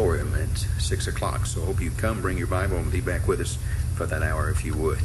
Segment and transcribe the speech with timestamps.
[0.00, 1.44] auditorium at 6 o'clock.
[1.44, 3.58] So hope you come, bring your Bible, and be back with us
[3.96, 4.98] for that hour if you would.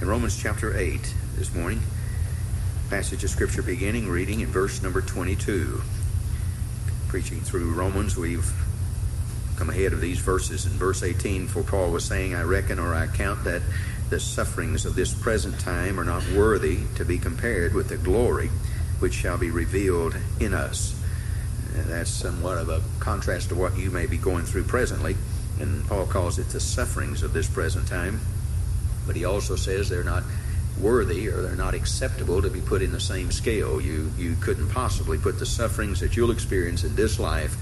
[0.00, 1.80] In Romans chapter 8 this morning,
[2.90, 5.82] passage of Scripture beginning, reading in verse number 22.
[7.06, 8.52] Preaching through Romans, we've
[9.56, 12.94] come ahead of these verses in verse 18, for Paul was saying, I reckon or
[12.94, 13.62] I count that
[14.10, 18.50] the sufferings of this present time are not worthy to be compared with the glory
[18.98, 21.01] which shall be revealed in us.
[21.74, 25.16] That's somewhat of a contrast to what you may be going through presently.
[25.60, 28.20] And Paul calls it the sufferings of this present time.
[29.06, 30.22] But he also says they're not
[30.80, 33.80] worthy or they're not acceptable to be put in the same scale.
[33.80, 37.56] You, you couldn't possibly put the sufferings that you'll experience in this life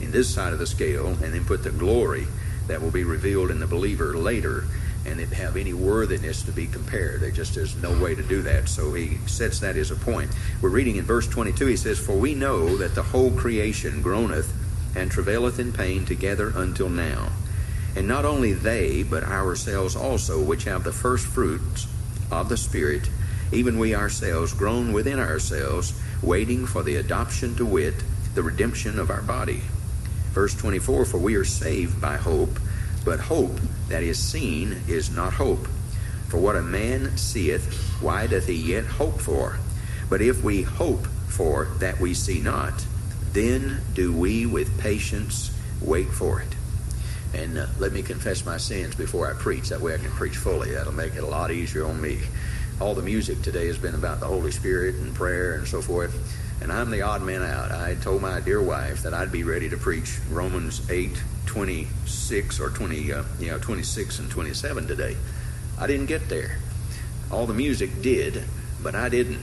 [0.00, 2.26] in this side of the scale and then put the glory
[2.66, 4.64] that will be revealed in the believer later
[5.06, 7.20] and it have any worthiness to be compared.
[7.20, 8.68] There just is no way to do that.
[8.68, 10.30] So he sets that as a point.
[10.62, 14.52] We're reading in verse 22, he says, For we know that the whole creation groaneth
[14.96, 17.28] and travaileth in pain together until now.
[17.96, 21.86] And not only they, but ourselves also, which have the first fruits
[22.30, 23.08] of the Spirit,
[23.52, 27.94] even we ourselves groan within ourselves, waiting for the adoption to wit,
[28.34, 29.62] the redemption of our body.
[30.32, 32.58] Verse 24, For we are saved by hope.
[33.04, 35.66] But hope that is seen is not hope.
[36.28, 39.58] For what a man seeth, why doth he yet hope for?
[40.08, 42.84] But if we hope for that we see not,
[43.32, 46.48] then do we with patience wait for it.
[47.34, 49.68] And uh, let me confess my sins before I preach.
[49.70, 50.70] That way I can preach fully.
[50.70, 52.20] That'll make it a lot easier on me.
[52.80, 56.14] All the music today has been about the Holy Spirit and prayer and so forth.
[56.60, 57.72] And I'm the odd man out.
[57.72, 61.10] I told my dear wife that I'd be ready to preach Romans 8,
[61.46, 65.16] 26 or 20, uh, you know, 26 and 27 today.
[65.78, 66.58] I didn't get there.
[67.30, 68.42] All the music did,
[68.82, 69.40] but I didn't.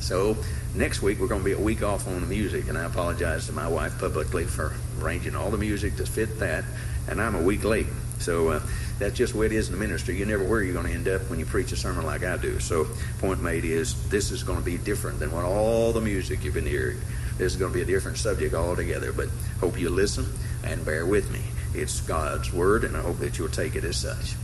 [0.00, 0.36] So
[0.74, 3.46] next week we're going to be a week off on the music, and I apologize
[3.46, 6.64] to my wife publicly for arranging all the music to fit that,
[7.08, 7.86] and I'm a week late.
[8.22, 8.60] So uh,
[8.98, 10.16] that's just the way it is in the ministry.
[10.16, 12.36] You never where you're going to end up when you preach a sermon like I
[12.36, 12.58] do.
[12.60, 12.86] So
[13.18, 16.54] point made is this is going to be different than what all the music you've
[16.54, 16.98] been hearing.
[17.38, 19.12] This is going to be a different subject altogether.
[19.12, 19.28] But
[19.60, 20.26] hope you listen
[20.64, 21.40] and bear with me.
[21.74, 24.34] It's God's word, and I hope that you'll take it as such.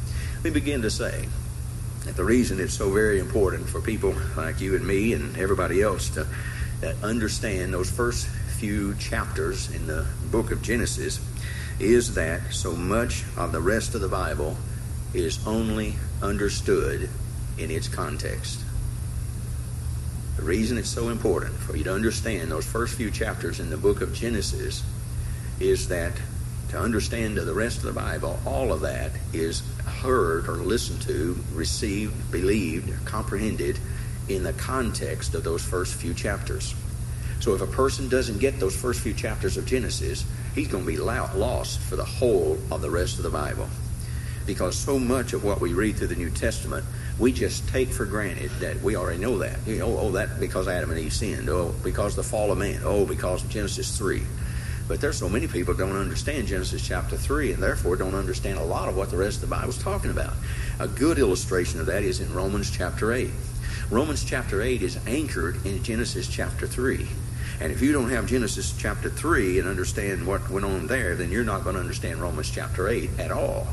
[0.42, 1.26] We begin to say
[2.04, 5.82] that the reason it's so very important for people like you and me and everybody
[5.82, 6.26] else to
[7.02, 11.20] understand those first few chapters in the book of Genesis
[11.80, 14.56] is that so much of the rest of the Bible
[15.14, 17.08] is only understood
[17.58, 18.60] in its context.
[20.36, 23.76] The reason it's so important for you to understand those first few chapters in the
[23.76, 24.82] book of Genesis
[25.60, 26.12] is that
[26.70, 31.36] to understand the rest of the Bible, all of that is heard or listened to,
[31.52, 33.78] received, believed, comprehended
[34.28, 36.74] in the context of those first few chapters.
[37.40, 40.24] So if a person doesn't get those first few chapters of Genesis,
[40.58, 43.68] he's going to be lost for the whole of the rest of the Bible.
[44.46, 46.84] Because so much of what we read through the New Testament,
[47.18, 49.58] we just take for granted that we already know that.
[49.66, 51.48] You know, oh, that because Adam and Eve sinned.
[51.48, 52.80] Oh, because the fall of man.
[52.84, 54.22] Oh, because of Genesis 3.
[54.88, 58.64] But there's so many people don't understand Genesis chapter 3 and therefore don't understand a
[58.64, 60.32] lot of what the rest of the Bible is talking about.
[60.80, 63.30] A good illustration of that is in Romans chapter 8.
[63.90, 67.06] Romans chapter 8 is anchored in Genesis chapter 3.
[67.60, 71.30] And if you don't have Genesis chapter 3 and understand what went on there, then
[71.32, 73.66] you're not going to understand Romans chapter 8 at all.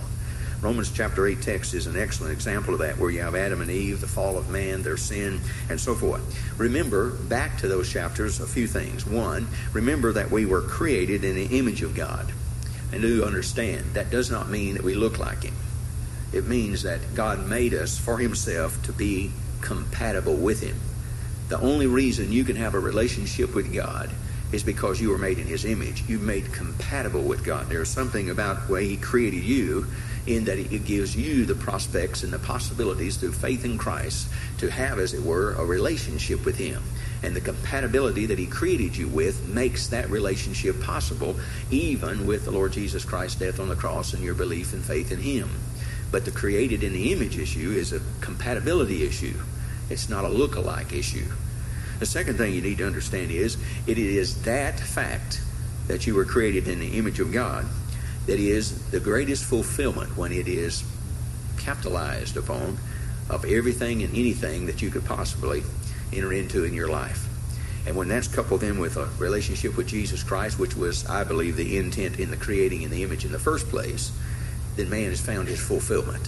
[0.61, 3.69] Romans chapter 8 text is an excellent example of that, where you have Adam and
[3.69, 6.23] Eve, the fall of man, their sin, and so forth.
[6.57, 9.05] Remember, back to those chapters, a few things.
[9.05, 12.31] One, remember that we were created in the image of God.
[12.91, 15.53] And do understand, that does not mean that we look like Him.
[16.33, 19.31] It means that God made us for Himself to be
[19.61, 20.75] compatible with Him.
[21.47, 24.09] The only reason you can have a relationship with God
[24.51, 26.03] is because you were made in His image.
[26.07, 27.69] You're made compatible with God.
[27.69, 29.85] There's something about the way He created you
[30.25, 34.71] in that it gives you the prospects and the possibilities through faith in Christ to
[34.71, 36.81] have, as it were, a relationship with Him.
[37.21, 41.35] And the compatibility that He created you with makes that relationship possible,
[41.69, 45.11] even with the Lord Jesus Christ's death on the cross and your belief and faith
[45.11, 45.49] in Him.
[46.11, 49.35] But the created in the image issue is a compatibility issue.
[49.89, 51.25] It's not a look-alike issue.
[51.99, 55.41] The second thing you need to understand is it is that fact
[55.87, 57.65] that you were created in the image of God
[58.25, 60.83] that is the greatest fulfillment when it is
[61.57, 62.77] capitalized upon
[63.29, 65.63] of everything and anything that you could possibly
[66.13, 67.27] enter into in your life.
[67.87, 71.55] And when that's coupled in with a relationship with Jesus Christ, which was, I believe,
[71.55, 74.11] the intent in the creating in the image in the first place,
[74.75, 76.27] then man has found his fulfillment.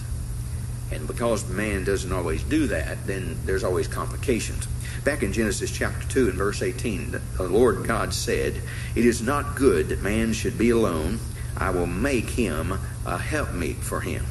[0.90, 4.66] And because man doesn't always do that, then there's always complications.
[5.04, 8.60] Back in Genesis chapter 2 and verse 18, the Lord God said,
[8.94, 11.18] It is not good that man should be alone.
[11.56, 14.24] I will make him a helpmeet for him.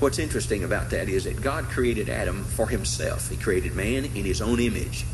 [0.00, 3.28] What's interesting about that is that God created Adam for himself.
[3.28, 5.04] He created man in his own image.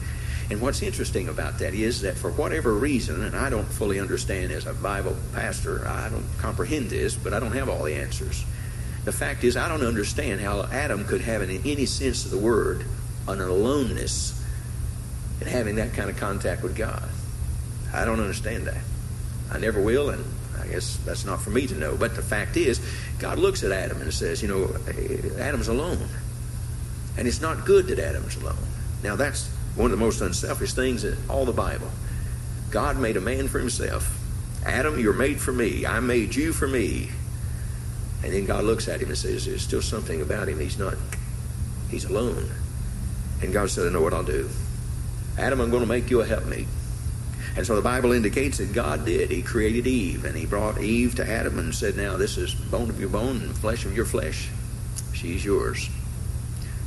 [0.50, 4.52] And what's interesting about that is that for whatever reason, and I don't fully understand
[4.52, 8.44] as a Bible pastor, I don't comprehend this, but I don't have all the answers.
[9.04, 12.38] The fact is, I don't understand how Adam could have, in any sense of the
[12.38, 12.86] word,
[13.28, 14.42] an aloneness
[15.40, 17.08] and having that kind of contact with God.
[17.92, 18.82] I don't understand that.
[19.52, 20.24] I never will, and
[20.58, 21.96] I guess that's not for me to know.
[21.96, 22.80] But the fact is,
[23.18, 24.74] God looks at Adam and says, you know,
[25.38, 26.08] Adam's alone.
[27.16, 28.56] And it's not good that Adam's alone.
[29.02, 31.90] Now, that's one of the most unselfish things in all the Bible.
[32.70, 34.18] God made a man for himself.
[34.64, 35.84] Adam, you're made for me.
[35.84, 37.10] I made you for me.
[38.24, 40.58] And then God looks at him and says, There's still something about him.
[40.58, 40.94] He's not,
[41.90, 42.50] he's alone.
[43.42, 44.48] And God said, I know what I'll do.
[45.38, 46.66] Adam, I'm going to make you a helpmeet.
[47.56, 49.30] And so the Bible indicates that God did.
[49.30, 52.88] He created Eve, and He brought Eve to Adam and said, Now, this is bone
[52.88, 54.48] of your bone and flesh of your flesh.
[55.12, 55.90] She's yours.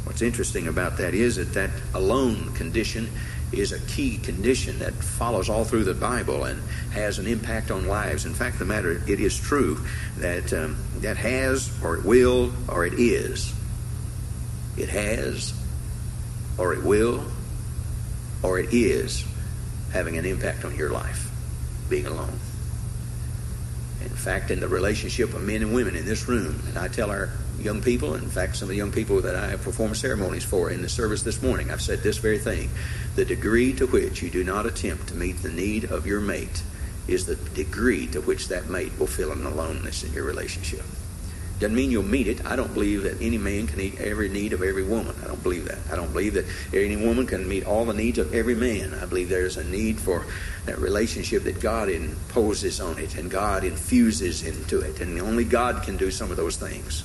[0.06, 3.10] What's interesting about that is that that alone condition
[3.51, 6.61] is a key condition that follows all through the Bible and
[6.91, 8.25] has an impact on lives.
[8.25, 9.79] In fact, the matter, it is true
[10.17, 13.53] that um, that has, or it will, or it is.
[14.75, 15.53] It has,
[16.57, 17.23] or it will,
[18.44, 19.25] or it is
[19.93, 21.31] having an impact on your life,
[21.89, 22.39] being alone.
[24.01, 27.09] In fact, in the relationship of men and women in this room, and I tell
[27.09, 27.29] our
[27.67, 30.71] young people, in fact, some of the young people that I have performed ceremonies for
[30.71, 32.69] in the service this morning, I've said this very thing.
[33.15, 36.63] The degree to which you do not attempt to meet the need of your mate
[37.09, 40.85] is the degree to which that mate will feel an aloneness in your relationship.
[41.59, 42.45] Doesn't mean you'll meet it.
[42.45, 45.13] I don't believe that any man can meet every need of every woman.
[45.21, 45.79] I don't believe that.
[45.91, 48.93] I don't believe that any woman can meet all the needs of every man.
[48.93, 50.25] I believe there's a need for
[50.67, 55.01] that relationship that God imposes on it and God infuses into it.
[55.01, 57.03] And only God can do some of those things.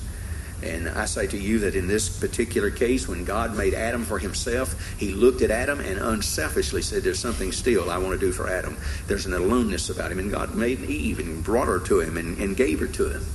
[0.63, 4.17] And I say to you that in this particular case, when God made Adam for
[4.17, 8.31] himself, he looked at Adam and unselfishly said, There's something still I want to do
[8.31, 8.77] for Adam.
[9.07, 10.19] There's an aloneness about him.
[10.19, 13.25] And God made Eve and brought her to him and, and gave her to him.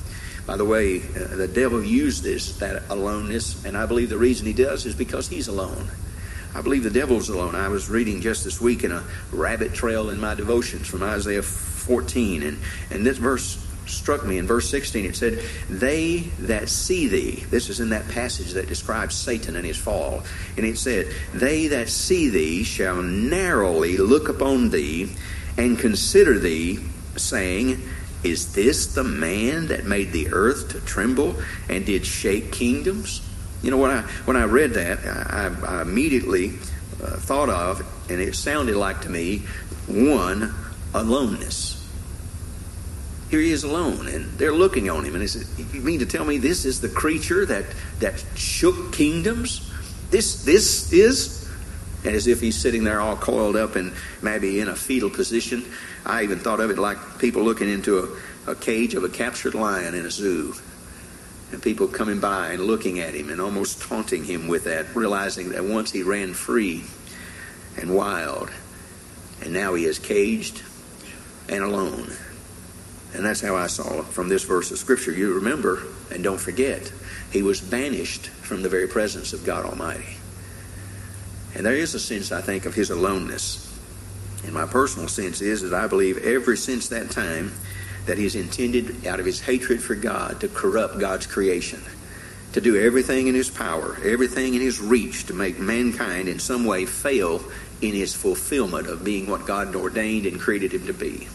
[0.47, 4.47] By the way, uh, the devil used this, that aloneness, and I believe the reason
[4.47, 5.91] he does is because he's alone.
[6.55, 7.55] I believe the devil's alone.
[7.55, 11.43] I was reading just this week in a rabbit trail in my devotions from Isaiah
[11.43, 12.59] 14, and,
[12.91, 15.05] and this verse struck me in verse 16.
[15.05, 19.67] It said, They that see thee, this is in that passage that describes Satan and
[19.67, 20.23] his fall,
[20.57, 25.15] and it said, They that see thee shall narrowly look upon thee
[25.57, 26.79] and consider thee,
[27.17, 27.83] saying,
[28.25, 31.37] is this the man that made the earth to tremble
[31.69, 33.23] and did shake kingdoms?
[33.63, 36.51] You know, when I, when I read that, I, I immediately
[37.03, 37.81] uh, thought of,
[38.11, 39.39] and it sounded like to me,
[39.87, 40.55] one,
[40.95, 41.78] aloneness.
[43.31, 45.15] Here he is alone, and they're looking on him.
[45.15, 47.67] And he said, You mean to tell me this is the creature that,
[48.01, 49.71] that shook kingdoms?
[50.11, 51.39] This, this is
[52.05, 53.93] as if he's sitting there all coiled up and
[54.23, 55.65] maybe in a fetal position.
[56.07, 59.55] I even thought of it like people looking into a, a cage of a captured
[59.55, 60.55] lion in a zoo.
[61.53, 65.51] And people coming by and looking at him and almost taunting him with that, realizing
[65.51, 66.85] that once he ran free
[67.77, 68.51] and wild,
[69.41, 70.63] and now he is caged
[71.49, 72.11] and alone.
[73.15, 75.13] And that's how I saw it from this verse of Scripture.
[75.13, 76.93] You remember, and don't forget,
[77.33, 80.17] he was banished from the very presence of God Almighty.
[81.55, 83.65] And there is a sense, I think, of his aloneness.
[84.45, 87.53] And my personal sense is that I believe ever since that time
[88.07, 91.83] that he's intended, out of his hatred for God, to corrupt God's creation,
[92.53, 96.65] to do everything in his power, everything in his reach to make mankind in some
[96.65, 97.43] way fail
[97.83, 101.29] in his fulfillment of being what God ordained and created him to be.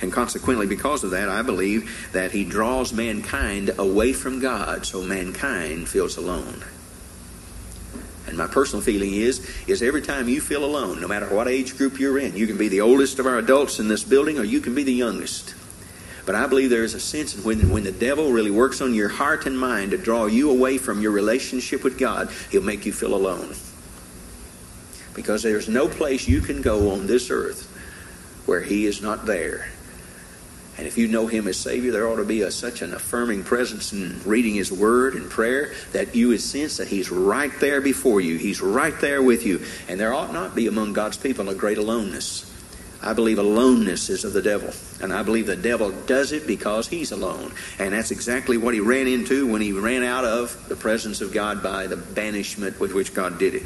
[0.00, 5.02] And consequently, because of that, I believe that he draws mankind away from God so
[5.02, 6.64] mankind feels alone.
[8.26, 11.76] And my personal feeling is, is every time you feel alone, no matter what age
[11.76, 14.44] group you're in, you can be the oldest of our adults in this building or
[14.44, 15.54] you can be the youngest.
[16.24, 19.08] But I believe there is a sense when, when the devil really works on your
[19.08, 22.92] heart and mind to draw you away from your relationship with God, he'll make you
[22.92, 23.54] feel alone.
[25.14, 27.71] Because there's no place you can go on this earth
[28.46, 29.68] where he is not there.
[30.78, 33.44] And if you know Him as Savior, there ought to be a, such an affirming
[33.44, 37.80] presence in reading His Word and prayer that you would sense that He's right there
[37.80, 38.38] before you.
[38.38, 39.64] He's right there with you.
[39.88, 42.48] And there ought not be among God's people a great aloneness.
[43.02, 44.72] I believe aloneness is of the devil.
[45.02, 47.52] And I believe the devil does it because he's alone.
[47.78, 51.32] And that's exactly what he ran into when he ran out of the presence of
[51.32, 53.64] God by the banishment with which God did it.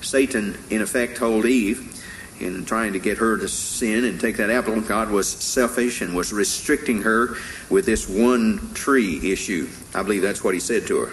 [0.00, 2.01] Satan, in effect, told Eve,
[2.42, 4.80] in trying to get her to sin and take that apple.
[4.80, 7.36] God was selfish and was restricting her
[7.70, 9.68] with this one tree issue.
[9.94, 11.12] I believe that's what he said to her.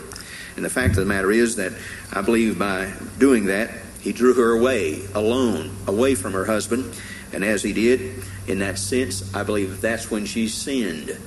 [0.56, 1.74] And the fact of the matter is that
[2.12, 3.72] I believe by doing that,
[4.02, 6.94] he drew her away, alone, away from her husband.
[7.32, 11.18] And as he did, in that sense, I believe that's when she sinned.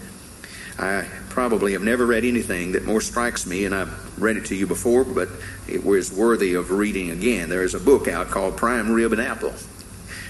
[0.78, 4.54] I probably have never read anything that more strikes me, and I've read it to
[4.56, 5.28] you before, but
[5.68, 7.49] it was worthy of reading again.
[7.49, 9.54] There is a book out called Prime Rib and Apple.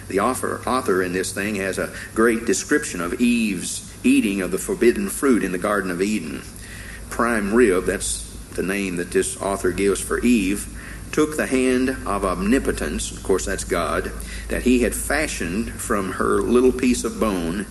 [0.09, 4.59] The author, author in this thing has a great description of Eve's eating of the
[4.59, 6.43] forbidden fruit in the Garden of Eden.
[7.11, 10.79] Prime Rib, that's the name that this author gives for Eve,
[11.13, 14.11] took the hand of omnipotence, of course that's God,
[14.49, 17.67] that he had fashioned from her little piece of bone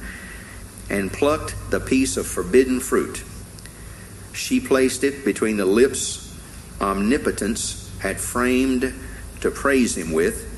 [0.89, 3.23] and plucked the piece of forbidden fruit.
[4.33, 6.27] She placed it between the lips
[6.79, 8.93] omnipotence had framed
[9.41, 10.50] to praise him with,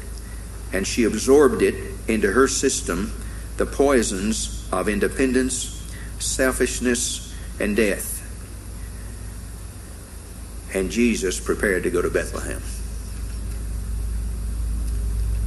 [0.74, 1.75] and she absorbed it
[2.08, 3.13] into her system
[3.58, 5.88] the poisons of independence,
[6.20, 8.20] selfishness, and death.
[10.74, 12.62] And Jesus prepared to go to Bethlehem.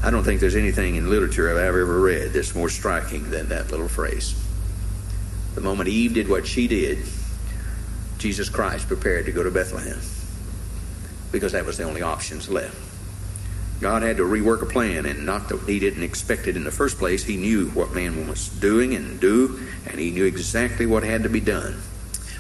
[0.05, 3.73] I don't think there's anything in literature I've ever read that's more striking than that
[3.73, 4.41] little phrase.
[5.57, 6.99] The moment Eve did what she did,
[8.19, 9.99] Jesus Christ prepared to go to Bethlehem
[11.33, 12.86] because that was the only options left.
[13.81, 16.71] God had to rework a plan, and not that he didn't expect it in the
[16.71, 17.25] first place.
[17.25, 21.29] He knew what man was doing and do, and he knew exactly what had to
[21.29, 21.83] be done.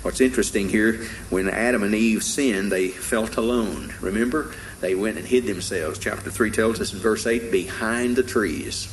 [0.02, 3.92] What's interesting here, when Adam and Eve sinned, they felt alone.
[4.00, 4.54] Remember?
[4.80, 5.98] They went and hid themselves.
[5.98, 8.92] Chapter 3 tells us in verse 8, behind the trees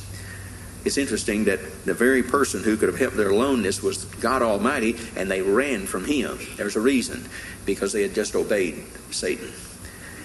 [0.84, 4.96] it's interesting that the very person who could have helped their aloneness was God Almighty,
[5.16, 6.38] and they ran from Him.
[6.56, 7.24] There's a reason
[7.64, 9.50] because they had just obeyed Satan.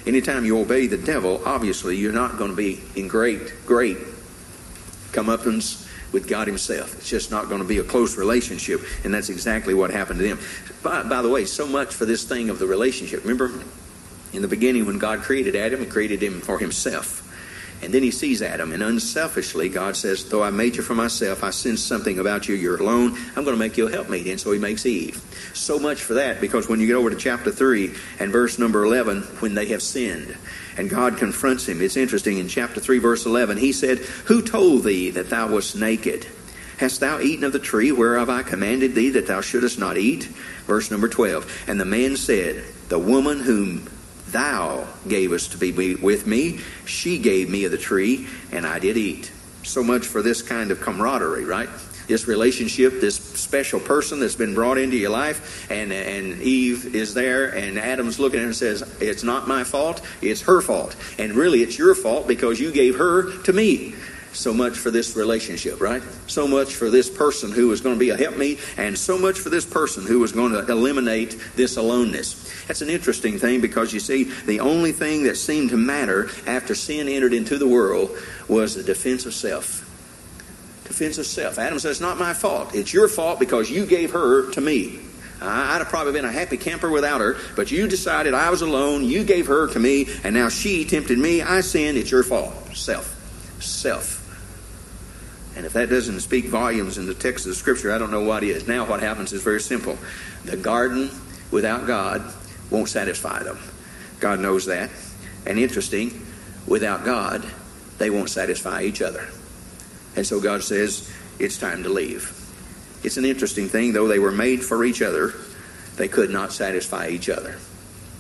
[0.05, 3.97] Anytime you obey the devil, obviously you're not going to be in great, great
[5.11, 6.95] comeuppance with God Himself.
[6.95, 10.27] It's just not going to be a close relationship, and that's exactly what happened to
[10.27, 10.39] them.
[10.81, 13.21] By, by the way, so much for this thing of the relationship.
[13.21, 13.51] Remember,
[14.33, 17.25] in the beginning, when God created Adam, He created him for Himself.
[17.81, 21.43] And then he sees Adam, and unselfishly, God says, Though I made you for myself,
[21.43, 22.55] I sense something about you.
[22.55, 23.17] You're alone.
[23.35, 24.27] I'm going to make you a helpmate.
[24.27, 25.15] And so he makes Eve.
[25.53, 28.83] So much for that, because when you get over to chapter 3 and verse number
[28.83, 30.35] 11, when they have sinned,
[30.77, 32.37] and God confronts him, it's interesting.
[32.37, 36.27] In chapter 3, verse 11, he said, Who told thee that thou wast naked?
[36.79, 40.23] Hast thou eaten of the tree whereof I commanded thee that thou shouldest not eat?
[40.65, 41.65] Verse number 12.
[41.67, 43.87] And the man said, The woman whom
[44.31, 46.59] Thou gavest to be with me.
[46.85, 49.31] She gave me of the tree, and I did eat.
[49.63, 51.69] So much for this kind of camaraderie, right?
[52.07, 57.13] This relationship, this special person that's been brought into your life, and, and Eve is
[57.13, 60.95] there, and Adam's looking at her and says, It's not my fault, it's her fault.
[61.19, 63.93] And really, it's your fault because you gave her to me.
[64.31, 66.03] So much for this relationship, right?
[66.27, 69.39] So much for this person who was going to be a helpmeet, and so much
[69.39, 72.65] for this person who was going to eliminate this aloneness.
[72.67, 76.75] That's an interesting thing because you see, the only thing that seemed to matter after
[76.75, 78.15] sin entered into the world
[78.47, 79.85] was the defense of self.
[80.85, 81.57] Defense of self.
[81.57, 82.75] Adam says, It's not my fault.
[82.75, 84.99] It's your fault because you gave her to me.
[85.41, 89.05] I'd have probably been a happy camper without her, but you decided I was alone.
[89.05, 91.41] You gave her to me, and now she tempted me.
[91.41, 91.97] I sinned.
[91.97, 92.53] It's your fault.
[92.75, 93.15] Self.
[93.61, 94.18] Self.
[95.59, 98.23] And if that doesn't speak volumes in the text of the Scripture, I don't know
[98.23, 98.65] what is.
[98.65, 99.97] Now, what happens is very simple.
[100.45, 101.11] The garden
[101.51, 102.33] without God
[102.71, 103.59] won't satisfy them.
[104.21, 104.89] God knows that.
[105.45, 106.25] And interesting,
[106.65, 107.45] without God,
[107.97, 109.27] they won't satisfy each other.
[110.15, 112.33] And so God says, it's time to leave.
[113.03, 115.33] It's an interesting thing, though they were made for each other,
[115.97, 117.57] they could not satisfy each other.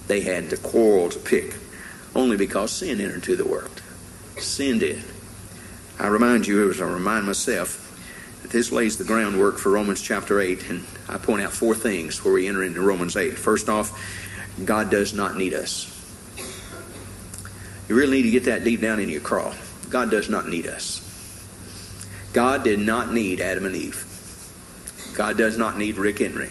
[0.07, 1.55] They had to quarrel to pick,
[2.13, 3.81] only because sin entered into the world.
[4.39, 5.01] Sin did.
[5.99, 7.85] I remind you, as I remind myself,
[8.41, 12.23] that this lays the groundwork for Romans chapter 8, and I point out four things
[12.23, 13.37] where we enter into Romans 8.
[13.37, 13.91] First off,
[14.63, 15.95] God does not need us.
[17.89, 19.53] You really need to get that deep down in your craw.
[19.89, 21.05] God does not need us.
[22.31, 24.05] God did not need Adam and Eve.
[25.15, 26.49] God does not need Rick Henry.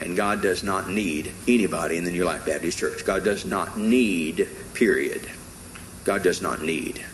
[0.00, 3.04] And God does not need anybody in the New Life Baptist Church.
[3.04, 5.28] God does not need, period.
[6.04, 7.04] God does not need.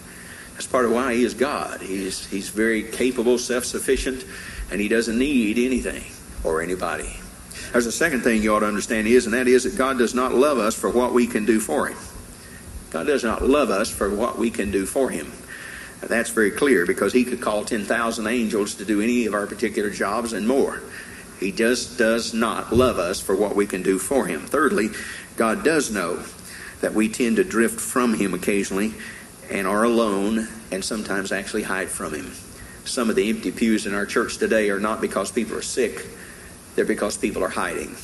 [0.55, 1.83] That's part of why He is God.
[1.83, 4.25] He's, he's very capable, self sufficient,
[4.71, 6.05] and He doesn't need anything
[6.43, 7.17] or anybody.
[7.73, 10.15] There's a second thing you ought to understand is, and that is that God does
[10.15, 11.99] not love us for what we can do for Him.
[12.91, 15.33] God does not love us for what we can do for Him.
[16.01, 19.91] That's very clear because He could call 10,000 angels to do any of our particular
[19.91, 20.83] jobs and more.
[21.41, 24.47] He just does not love us for what we can do for Him.
[24.47, 24.91] Thirdly,
[25.37, 26.23] God does know
[26.81, 28.95] that we tend to drift from Him occasionally,
[29.51, 32.33] and are alone and sometimes actually hide from Him.
[32.85, 36.07] Some of the empty pews in our church today are not because people are sick,
[36.75, 37.97] they're because people are hiding.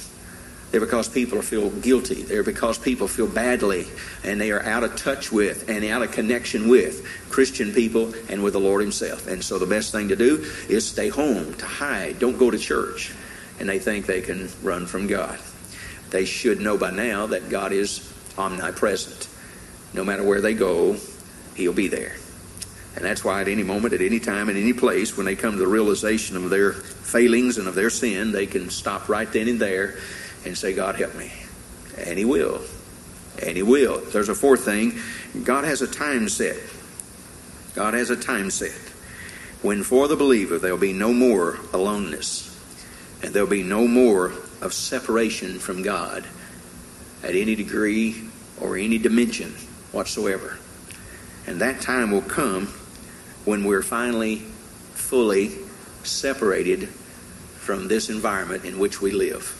[0.70, 2.22] They're because people feel guilty.
[2.22, 3.86] They're because people feel badly
[4.22, 8.42] and they are out of touch with and out of connection with Christian people and
[8.42, 9.26] with the Lord Himself.
[9.26, 12.20] And so the best thing to do is stay home, to hide.
[12.20, 13.12] Don't go to church.
[13.58, 15.38] And they think they can run from God.
[16.10, 19.28] They should know by now that God is omnipresent.
[19.92, 20.96] No matter where they go,
[21.54, 22.16] He'll be there.
[22.96, 25.52] And that's why at any moment, at any time, in any place, when they come
[25.52, 29.48] to the realization of their failings and of their sin, they can stop right then
[29.48, 29.96] and there
[30.44, 31.32] and say, God, help me.
[31.96, 32.60] And He will.
[33.42, 34.00] And He will.
[34.00, 34.98] There's a fourth thing
[35.44, 36.56] God has a time set.
[37.74, 38.72] God has a time set
[39.62, 42.46] when for the believer there'll be no more aloneness
[43.22, 46.24] and there'll be no more of separation from God
[47.22, 48.24] at any degree
[48.60, 49.54] or any dimension
[49.92, 50.58] whatsoever.
[51.46, 52.66] And that time will come
[53.44, 55.52] when we're finally fully
[56.02, 59.56] separated from this environment in which we live.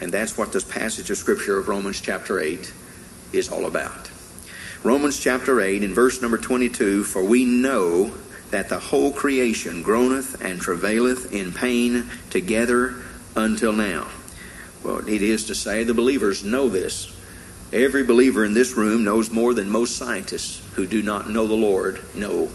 [0.00, 2.72] And that's what this passage of Scripture of Romans chapter 8
[3.32, 4.10] is all about.
[4.82, 8.12] Romans chapter 8 in verse number 22 For we know
[8.50, 12.96] that the whole creation groaneth and travaileth in pain together
[13.36, 14.08] until now.
[14.82, 17.11] Well, it is to say the believers know this.
[17.72, 21.54] Every believer in this room knows more than most scientists who do not know the
[21.54, 22.50] Lord know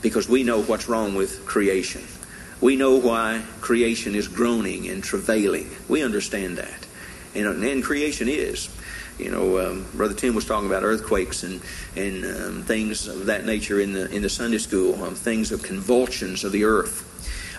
[0.00, 2.02] because we know what's wrong with creation.
[2.62, 5.70] We know why creation is groaning and travailing.
[5.88, 6.86] We understand that.
[7.34, 8.70] And, and creation is.
[9.18, 11.60] You know, um, Brother Tim was talking about earthquakes and,
[11.94, 15.62] and um, things of that nature in the, in the Sunday school, um, things of
[15.62, 17.05] convulsions of the earth.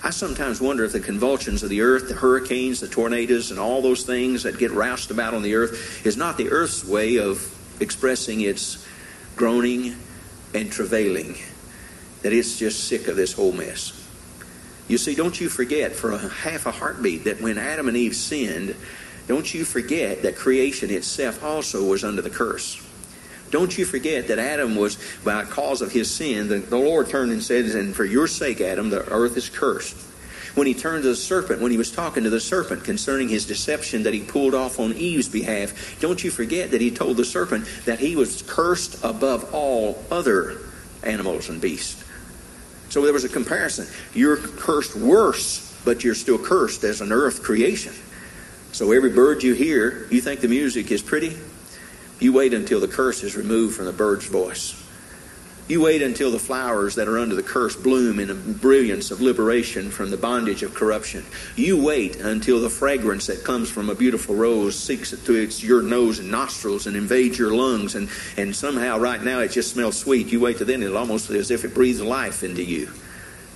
[0.04, 3.82] I sometimes wonder if the convulsions of the earth, the hurricanes, the tornadoes, and all
[3.82, 7.54] those things that get roused about on the earth is not the earth's way of
[7.80, 8.86] expressing its
[9.36, 9.96] groaning
[10.54, 11.36] and travailing,
[12.22, 13.94] that it's just sick of this whole mess.
[14.88, 18.16] You see, don't you forget for a half a heartbeat that when Adam and Eve
[18.16, 18.76] sinned,
[19.28, 22.82] don't you forget that creation itself also was under the curse.
[23.50, 27.32] Don't you forget that Adam was, by cause of his sin, the, the Lord turned
[27.32, 29.96] and said, And for your sake, Adam, the earth is cursed.
[30.56, 33.46] When he turned to the serpent, when he was talking to the serpent concerning his
[33.46, 37.26] deception that he pulled off on Eve's behalf, don't you forget that he told the
[37.26, 40.58] serpent that he was cursed above all other
[41.04, 42.04] animals and beasts.
[42.90, 43.86] So there was a comparison.
[44.14, 47.94] You're cursed worse, but you're still cursed as an earth creation.
[48.72, 51.38] So every bird you hear, you think the music is pretty?
[52.20, 54.84] You wait until the curse is removed from the bird's voice.
[55.68, 59.20] You wait until the flowers that are under the curse bloom in a brilliance of
[59.20, 61.26] liberation from the bondage of corruption.
[61.58, 65.82] You wait until the fragrance that comes from a beautiful rose seeks to its, your
[65.82, 69.98] nose and nostrils and invades your lungs, and, and somehow right now it just smells
[69.98, 70.32] sweet.
[70.32, 72.90] You wait till then, it'll almost as if it breathes life into you.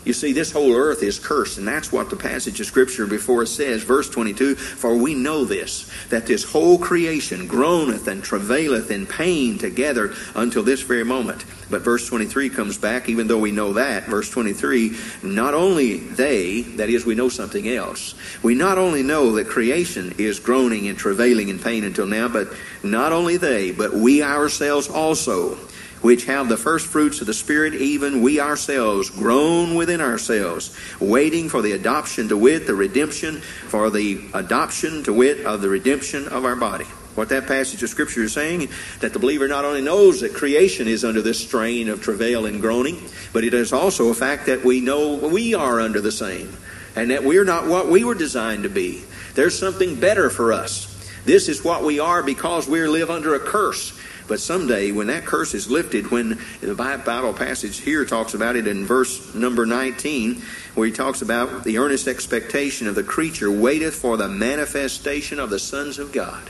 [0.04, 3.44] You see, this whole earth is cursed, and that's what the passage of Scripture before
[3.44, 8.90] us says, verse 22 For we know this, that this whole creation groaneth and travaileth
[8.90, 11.46] in pain together until this very moment.
[11.70, 16.62] But verse 23 comes back, even though we know that, verse 23, not only they,
[16.62, 18.16] that is, we know something else.
[18.42, 22.52] We not only know that creation is groaning and travailing in pain until now, but
[22.82, 25.58] not only they, but we ourselves also
[26.02, 31.48] which have the first fruits of the Spirit, even we ourselves, groan within ourselves, waiting
[31.48, 36.28] for the adoption to wit, the redemption, for the adoption to wit of the redemption
[36.28, 36.86] of our body.
[37.16, 38.70] What that passage of Scripture is saying,
[39.02, 42.62] that the believer not only knows that creation is under this strain of travail and
[42.62, 43.02] groaning,
[43.34, 46.56] but it is also a fact that we know we are under the same,
[46.96, 49.04] and that we're not what we were designed to be.
[49.36, 50.88] There's something better for us.
[51.26, 53.98] This is what we are because we live under a curse.
[54.32, 58.66] But someday, when that curse is lifted, when the Bible passage here talks about it
[58.66, 60.42] in verse number 19,
[60.74, 65.50] where he talks about the earnest expectation of the creature waiteth for the manifestation of
[65.50, 66.50] the sons of God.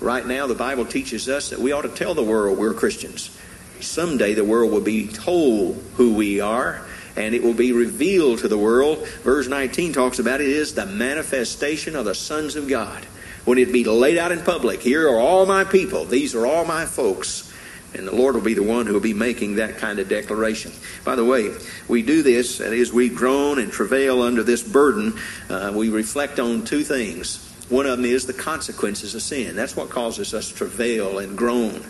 [0.00, 3.36] Right now, the Bible teaches us that we ought to tell the world we're Christians.
[3.80, 8.48] Someday, the world will be told who we are and it will be revealed to
[8.48, 9.08] the world.
[9.24, 13.04] Verse 19 talks about it is the manifestation of the sons of God
[13.46, 14.82] when it be laid out in public.
[14.82, 16.04] Here are all my people.
[16.04, 17.50] These are all my folks.
[17.94, 20.72] And the Lord will be the one who will be making that kind of declaration.
[21.04, 21.54] By the way,
[21.88, 25.18] we do this, is, we groan and travail under this burden.
[25.48, 27.42] Uh, we reflect on two things.
[27.70, 29.56] One of them is the consequences of sin.
[29.56, 31.84] That's what causes us to travail and groan.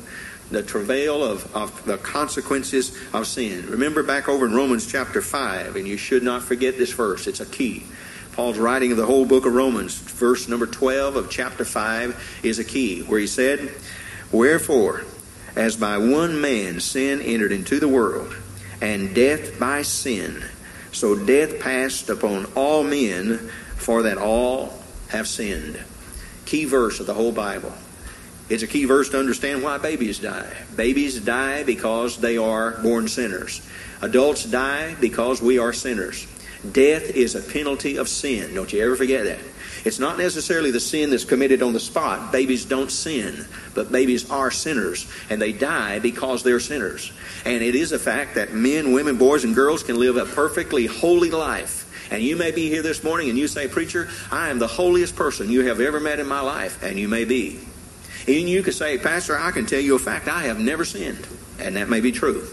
[0.51, 3.67] The travail of, of the consequences of sin.
[3.69, 7.27] Remember back over in Romans chapter 5, and you should not forget this verse.
[7.27, 7.85] It's a key.
[8.37, 12.59] Paul's writing of the whole book of Romans, verse number 12 of chapter 5 is
[12.59, 13.73] a key, where he said,
[14.31, 15.05] Wherefore,
[15.57, 18.37] as by one man sin entered into the world,
[18.83, 20.45] and death by sin,
[20.93, 23.39] so death passed upon all men,
[23.77, 25.83] for that all have sinned.
[26.45, 27.73] Key verse of the whole Bible.
[28.51, 30.53] It's a key verse to understand why babies die.
[30.77, 33.67] Babies die because they are born sinners.
[34.03, 36.27] Adults die because we are sinners.
[36.73, 38.55] Death is a penalty of sin.
[38.55, 39.41] Don't you ever forget that.
[39.85, 42.33] It's not necessarily the sin that's committed on the spot.
[42.33, 47.13] Babies don't sin, but babies are sinners, and they die because they're sinners.
[47.45, 50.87] And it is a fact that men, women, boys, and girls can live a perfectly
[50.87, 51.85] holy life.
[52.11, 55.17] And you may be here this morning and you say, Preacher, I am the holiest
[55.17, 57.61] person you have ever met in my life, and you may be.
[58.27, 61.27] And you could say, Pastor, I can tell you a fact, I have never sinned.
[61.61, 62.47] And that may be true.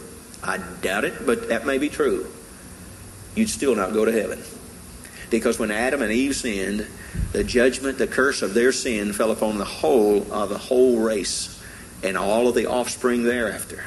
[0.44, 2.28] I doubt it, but that may be true.
[3.36, 4.42] You'd still not go to heaven.
[5.30, 6.88] Because when Adam and Eve sinned,
[7.32, 11.60] the judgment, the curse of their sin fell upon the whole of the whole race
[12.04, 13.84] and all of the offspring thereafter.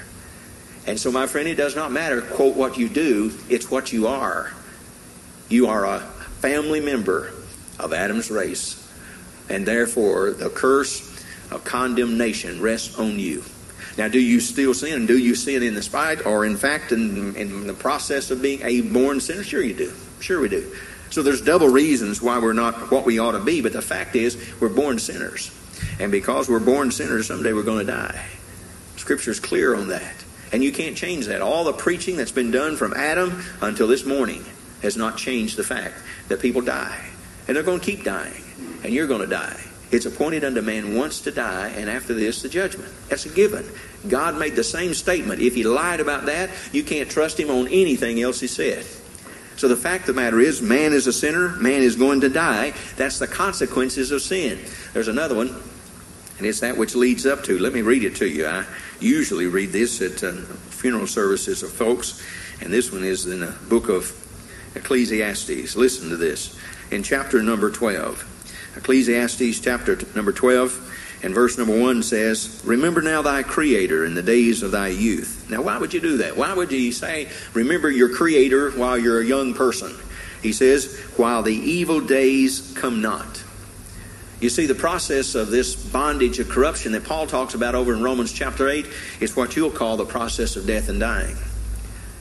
[0.86, 4.06] And so, my friend, it does not matter, quote, what you do, it's what you
[4.06, 4.52] are.
[5.48, 7.32] You are a family member
[7.78, 8.82] of Adam's race.
[9.48, 13.44] And therefore, the curse of condemnation rests on you.
[13.96, 15.06] Now, do you still sin?
[15.06, 18.60] Do you sin in the spite or, in fact, in, in the process of being
[18.62, 19.42] a born sinner?
[19.42, 19.92] Sure, you do.
[20.20, 20.74] Sure, we do.
[21.10, 24.16] So there's double reasons why we're not what we ought to be, but the fact
[24.16, 25.50] is we're born sinners.
[25.98, 28.24] And because we're born sinners, someday we're going to die.
[28.96, 30.24] Scripture's clear on that.
[30.52, 31.42] And you can't change that.
[31.42, 34.44] All the preaching that's been done from Adam until this morning
[34.82, 35.94] has not changed the fact
[36.28, 37.04] that people die.
[37.46, 38.42] And they're going to keep dying.
[38.82, 39.60] And you're going to die.
[39.92, 42.92] It's appointed unto man once to die, and after this, the judgment.
[43.08, 43.64] That's a given.
[44.08, 45.40] God made the same statement.
[45.40, 48.84] If he lied about that, you can't trust him on anything else he said.
[49.56, 52.28] So the fact of the matter is, man is a sinner, man is going to
[52.28, 52.74] die.
[52.96, 54.58] That's the consequences of sin.
[54.92, 55.54] There's another one,
[56.38, 57.58] and it's that which leads up to.
[57.58, 58.46] Let me read it to you.
[58.46, 58.66] I
[59.00, 62.22] usually read this at uh, funeral services of folks,
[62.60, 64.12] and this one is in the book of
[64.74, 65.76] Ecclesiastes.
[65.76, 66.58] Listen to this.
[66.90, 68.35] In chapter number 12,
[68.76, 74.22] Ecclesiastes chapter number 12, and verse number one says, Remember now thy Creator in the
[74.22, 75.46] days of thy youth.
[75.50, 76.36] Now, why would you do that?
[76.36, 79.96] Why would you say, Remember your Creator while you're a young person?
[80.42, 83.42] He says, While the evil days come not.
[84.40, 88.02] You see, the process of this bondage of corruption that Paul talks about over in
[88.02, 88.86] Romans chapter 8
[89.20, 91.36] is what you'll call the process of death and dying.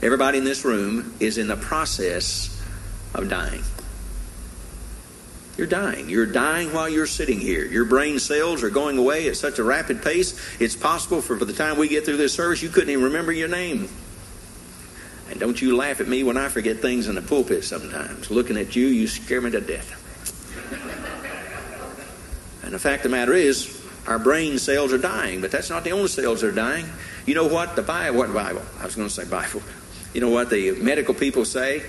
[0.02, 2.64] Everybody in this room is in the process
[3.14, 3.64] of dying.
[5.58, 6.10] You're dying.
[6.10, 7.66] You're dying while you're sitting here.
[7.66, 11.46] Your brain cells are going away at such a rapid pace, it's possible for, for
[11.46, 13.88] the time we get through this service, you couldn't even remember your name.
[15.30, 18.30] And don't you laugh at me when I forget things in the pulpit sometimes.
[18.30, 20.02] Looking at you, you scare me to death.
[22.64, 25.84] and the fact of the matter is, our brain cells are dying, but that's not
[25.84, 26.86] the only cells that are dying.
[27.26, 27.76] You know what?
[27.76, 28.62] The Bible, what Bible?
[28.80, 29.64] I was going to say Bible.
[30.14, 31.84] You know what the medical people say?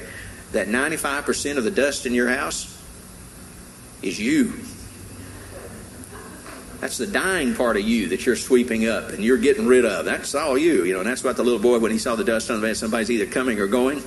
[0.52, 2.75] That 95% of the dust in your house
[4.02, 4.52] is you.
[6.80, 10.04] That's the dying part of you that you're sweeping up and you're getting rid of.
[10.04, 11.00] That's all you, you know.
[11.00, 13.10] And that's what the little boy when he saw the dust on the bed, somebody's
[13.10, 14.02] either coming or going.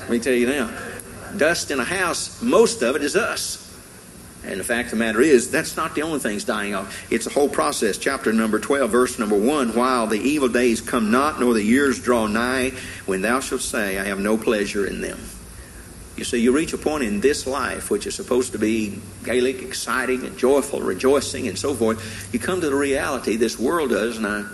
[0.00, 0.76] Let me tell you now,
[1.36, 3.62] dust in a house, most of it is us.
[4.44, 7.10] And the fact of the matter is, that's not the only thing's dying off.
[7.10, 7.98] It's a whole process.
[7.98, 12.00] Chapter number 12, verse number 1 While the evil days come not, nor the years
[12.00, 12.70] draw nigh,
[13.06, 15.18] when thou shalt say, I have no pleasure in them.
[16.16, 19.60] You see, you reach a point in this life, which is supposed to be gaelic,
[19.60, 22.32] exciting, and joyful, rejoicing, and so forth.
[22.32, 24.44] You come to the reality this world does, and I,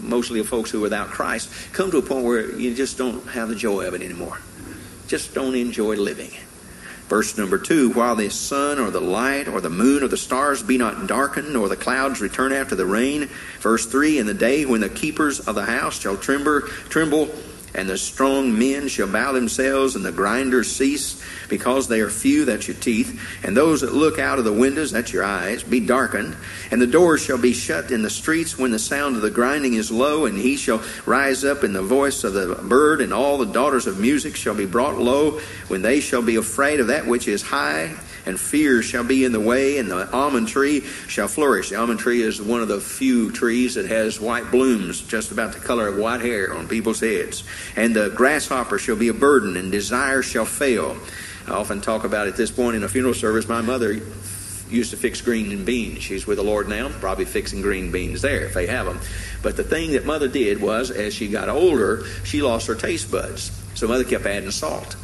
[0.00, 3.26] mostly of folks who are without Christ, come to a point where you just don't
[3.28, 4.38] have the joy of it anymore.
[5.06, 6.30] Just don't enjoy living.
[7.08, 10.62] Verse number two, while the sun or the light or the moon or the stars
[10.62, 13.28] be not darkened, nor the clouds return after the rain.
[13.60, 17.28] Verse three, in the day when the keepers of the house shall tremble, tremble
[17.74, 22.44] and the strong men shall bow themselves, and the grinders cease, because they are few,
[22.44, 23.20] that's your teeth.
[23.42, 26.36] And those that look out of the windows, that's your eyes, be darkened.
[26.70, 29.74] And the doors shall be shut in the streets when the sound of the grinding
[29.74, 33.38] is low, and he shall rise up in the voice of the bird, and all
[33.38, 37.06] the daughters of music shall be brought low, when they shall be afraid of that
[37.06, 41.28] which is high and fear shall be in the way, and the almond tree shall
[41.28, 41.70] flourish.
[41.70, 45.52] The almond tree is one of the few trees that has white blooms, just about
[45.52, 47.44] the color of white hair on people's heads.
[47.76, 50.96] And the grasshopper shall be a burden, and desire shall fail.
[51.46, 53.48] I often talk about at this point in a funeral service.
[53.48, 54.00] My mother
[54.70, 56.02] used to fix green beans.
[56.02, 58.98] She's with the Lord now, probably fixing green beans there if they have them.
[59.42, 63.10] But the thing that mother did was, as she got older, she lost her taste
[63.10, 63.50] buds.
[63.74, 64.96] So mother kept adding salt.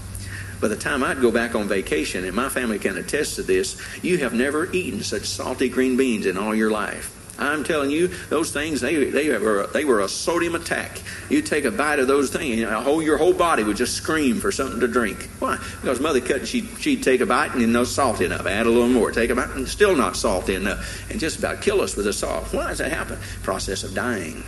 [0.61, 3.81] By the time I'd go back on vacation, and my family can attest to this,
[4.03, 7.17] you have never eaten such salty green beans in all your life.
[7.41, 11.01] I'm telling you, those things they they were they were a sodium attack.
[11.31, 14.41] You take a bite of those things, and whole, your whole body would just scream
[14.41, 15.23] for something to drink.
[15.39, 15.57] Why?
[15.81, 18.47] Because mother cut, she she'd take a bite and no salt enough.
[18.47, 19.11] Add a little more.
[19.11, 22.13] Take a bite and still not salt enough, and just about kill us with the
[22.13, 22.53] salt.
[22.53, 23.19] Why does that happen?
[23.43, 24.45] Process of dying.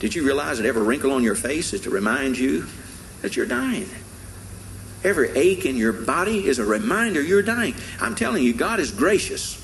[0.00, 2.66] Did you realize that every wrinkle on your face is to remind you
[3.22, 3.88] that you're dying?
[5.04, 7.74] Every ache in your body is a reminder you're dying.
[8.00, 9.60] I'm telling you, God is gracious.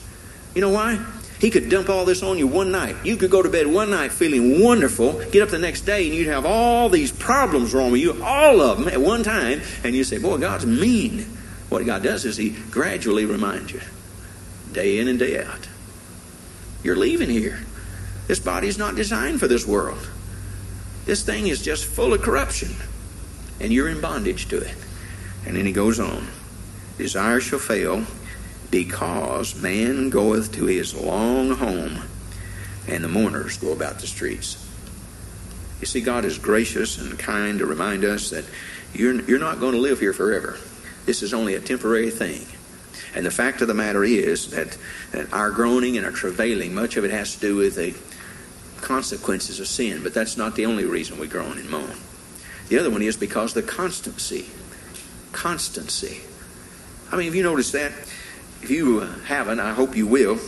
[0.55, 1.05] You know why?
[1.41, 2.97] He could dump all this on you one night.
[3.03, 6.15] You could go to bed one night feeling wonderful, get up the next day, and
[6.15, 9.95] you'd have all these problems wrong with you, all of them at one time, and
[9.95, 11.21] you say, Boy, God's mean.
[11.71, 13.81] What God does is He gradually reminds you,
[14.73, 15.69] day in and day out.
[16.83, 17.61] You're leaving here.
[18.27, 20.09] This body's not designed for this world.
[21.07, 22.75] This thing is just full of corruption,
[23.61, 24.75] and you're in bondage to it.
[25.47, 26.29] And then he goes on
[26.99, 28.05] Desire shall fail,
[28.71, 32.03] because man goeth to his long home,
[32.87, 34.67] and the mourners go about the streets.
[35.81, 38.45] You see, God is gracious and kind to remind us that
[38.93, 40.59] you're, you're not going to live here forever.
[41.07, 42.47] This is only a temporary thing.
[43.15, 44.77] And the fact of the matter is that,
[45.13, 47.95] that our groaning and our travailing, much of it has to do with the
[48.85, 51.97] consequences of sin, but that's not the only reason we groan and moan.
[52.69, 54.47] The other one is because the constancy
[55.33, 56.21] constancy.
[57.13, 57.93] I mean, if you notice that,
[58.63, 60.39] if you haven't, I hope you will,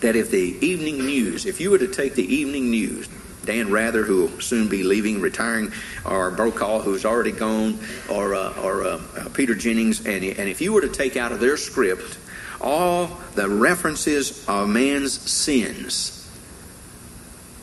[0.00, 3.08] that if the evening news, if you were to take the evening news,
[3.44, 5.72] Dan Rather, who will soon be leaving, retiring,
[6.04, 10.60] or Brokaw, who's already gone, or, uh, or uh, uh, Peter Jennings, and, and if
[10.60, 12.18] you were to take out of their script
[12.60, 16.30] all the references of man's sins,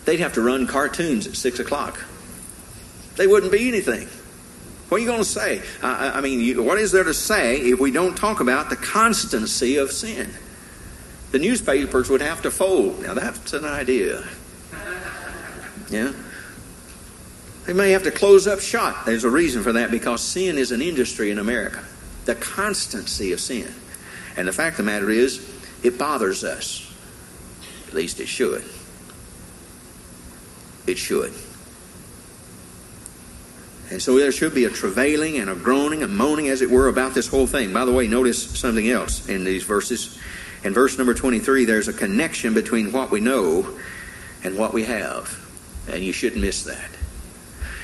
[0.05, 2.03] they'd have to run cartoons at 6 o'clock.
[3.15, 4.07] They wouldn't be anything.
[4.89, 5.61] What are you going to say?
[5.83, 8.75] I, I mean, you, what is there to say if we don't talk about the
[8.75, 10.31] constancy of sin?
[11.31, 13.03] The newspapers would have to fold.
[13.03, 14.27] Now, that's an idea.
[15.91, 16.13] Yeah?
[17.65, 19.05] They may have to close up shop.
[19.05, 21.83] There's a reason for that because sin is an industry in America.
[22.25, 23.71] The constancy of sin.
[24.35, 25.47] And the fact of the matter is,
[25.83, 26.91] it bothers us.
[27.87, 28.63] At least it should.
[30.87, 31.33] It should.
[33.91, 36.87] And so there should be a travailing and a groaning, a moaning, as it were,
[36.87, 37.73] about this whole thing.
[37.73, 40.19] By the way, notice something else in these verses.
[40.63, 43.79] In verse number 23, there's a connection between what we know
[44.43, 45.43] and what we have.
[45.91, 46.89] And you shouldn't miss that.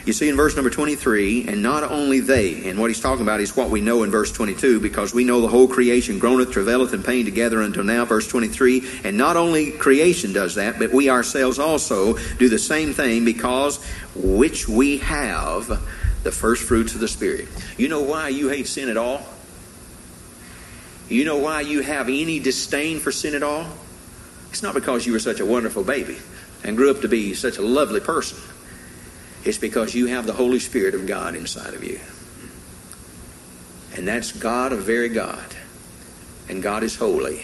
[0.06, 3.42] You see in verse number 23, and not only they, and what he's talking about
[3.42, 6.94] is what we know in verse 22, because we know the whole creation groaneth, travaileth,
[6.94, 8.88] and pain together until now, verse 23.
[9.04, 13.84] And not only creation does that, but we ourselves also do the same thing because
[14.14, 15.82] which we have
[16.26, 17.48] the first fruits of the Spirit.
[17.78, 19.22] You know why you hate sin at all?
[21.08, 23.68] You know why you have any disdain for sin at all?
[24.50, 26.18] It's not because you were such a wonderful baby
[26.64, 28.40] and grew up to be such a lovely person.
[29.44, 32.00] It's because you have the Holy Spirit of God inside of you.
[33.96, 35.56] And that's God, a very God.
[36.50, 37.44] And God is holy.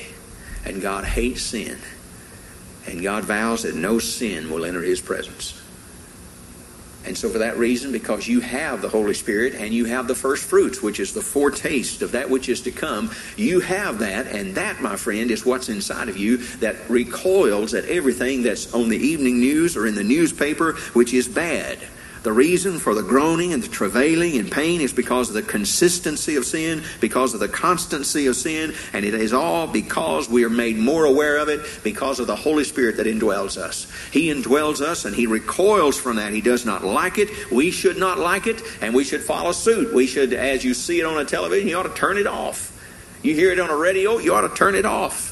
[0.66, 1.78] And God hates sin.
[2.88, 5.61] And God vows that no sin will enter his presence.
[7.04, 10.16] And so, for that reason, because you have the Holy Spirit and you have the
[10.16, 14.28] first fruits, which is the foretaste of that which is to come, you have that,
[14.28, 18.90] and that, my friend, is what's inside of you that recoils at everything that's on
[18.90, 21.80] the evening news or in the newspaper, which is bad.
[22.24, 26.36] The reason for the groaning and the travailing and pain is because of the consistency
[26.36, 30.50] of sin, because of the constancy of sin, and it is all because we are
[30.50, 33.91] made more aware of it because of the Holy Spirit that indwells us.
[34.12, 36.34] He indwells us and He recoils from that.
[36.34, 37.30] He does not like it.
[37.52, 39.94] We should not like it, and we should follow suit.
[39.94, 42.78] We should, as you see it on a television, you ought to turn it off.
[43.24, 45.30] You hear it on a radio, you ought to turn it off.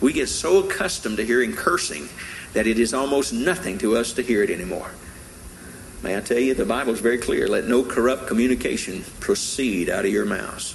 [0.00, 2.08] We get so accustomed to hearing cursing
[2.52, 4.90] that it is almost nothing to us to hear it anymore.
[6.02, 7.46] May I tell you, the Bible is very clear.
[7.48, 10.74] Let no corrupt communication proceed out of your mouths.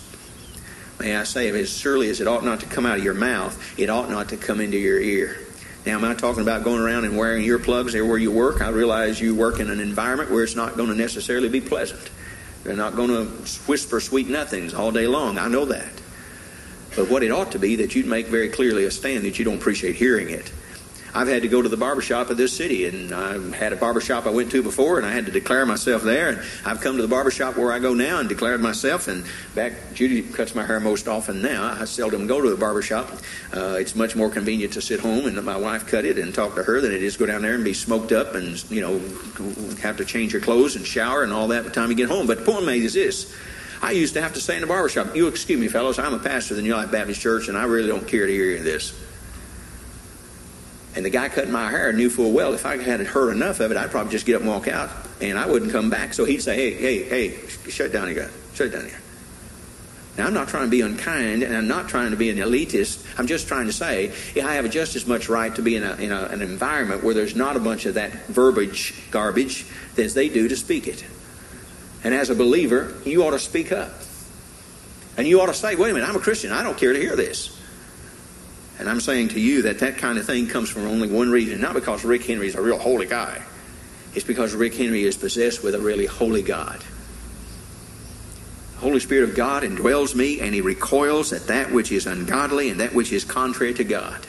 [1.00, 3.80] May I say, as surely as it ought not to come out of your mouth,
[3.80, 5.45] it ought not to come into your ear.
[5.86, 8.60] Now, am I talking about going around and wearing earplugs everywhere you work?
[8.62, 12.10] I realize you work in an environment where it's not going to necessarily be pleasant.
[12.64, 13.26] They're not going to
[13.68, 15.38] whisper sweet nothings all day long.
[15.38, 15.92] I know that.
[16.96, 19.46] But what it ought to be that you'd make very clearly a stand that you
[19.46, 20.52] don't appreciate hearing it.
[21.16, 24.26] I've had to go to the barbershop of this city, and I had a barbershop
[24.26, 26.28] I went to before, and I had to declare myself there.
[26.28, 29.08] And I've come to the barbershop where I go now and declared myself.
[29.08, 29.24] And
[29.56, 31.74] back, Judy cuts my hair most often now.
[31.80, 33.10] I seldom go to the barbershop.
[33.54, 36.36] Uh, it's much more convenient to sit home and let my wife cut it and
[36.36, 38.82] talk to her than it is go down there and be smoked up and you
[38.82, 39.00] know
[39.80, 42.10] have to change your clothes and shower and all that by the time you get
[42.10, 42.28] home.
[42.28, 43.34] But the point made is this.
[43.82, 46.20] I used to have to say in the barbershop, you excuse me, fellows, I'm a
[46.20, 48.66] pastor in the United Baptist Church, and I really don't care to hear any of
[48.66, 49.05] this.
[50.96, 53.72] And the guy cutting my hair knew full well if I had heard enough of
[53.72, 56.14] it, I'd probably just get up and walk out, and I wouldn't come back.
[56.14, 59.00] So he'd say, "Hey, hey, hey, shut down here, shut down here."
[60.18, 63.06] Now, I'm not trying to be unkind, and I'm not trying to be an elitist.
[63.20, 65.96] I'm just trying to say I have just as much right to be in, a,
[65.96, 69.66] in a, an environment where there's not a bunch of that verbiage garbage
[69.98, 71.04] as they do to speak it.
[72.06, 73.92] And as a believer, you ought to speak up.
[75.18, 76.52] And you ought to say, wait a minute, I'm a Christian.
[76.52, 77.55] I don't care to hear this.
[78.78, 81.62] And I'm saying to you that that kind of thing comes from only one reason,
[81.62, 83.42] not because Rick Henry is a real holy guy.
[84.14, 86.80] It's because Rick Henry is possessed with a really holy God.
[88.74, 92.70] The Holy Spirit of God indwells me, and he recoils at that which is ungodly
[92.70, 94.26] and that which is contrary to God.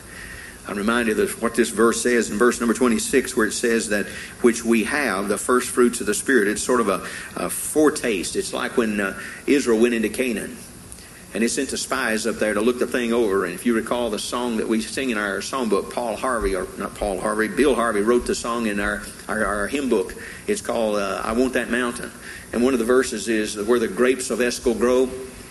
[0.68, 4.06] I'm reminded of what this verse says in verse number 26, where it says that
[4.40, 6.48] which we have, the first fruits of the Spirit.
[6.48, 7.06] It's sort of a,
[7.36, 8.34] a foretaste.
[8.34, 10.56] It's like when uh, Israel went into Canaan
[11.36, 13.44] and he sent the spies up there to look the thing over.
[13.44, 16.66] And if you recall the song that we sing in our songbook, Paul Harvey, or
[16.78, 20.14] not Paul Harvey, Bill Harvey wrote the song in our, our, our hymn book.
[20.46, 22.10] It's called uh, I Want That Mountain.
[22.54, 25.08] And one of the verses is where the grapes of Eshcol grow.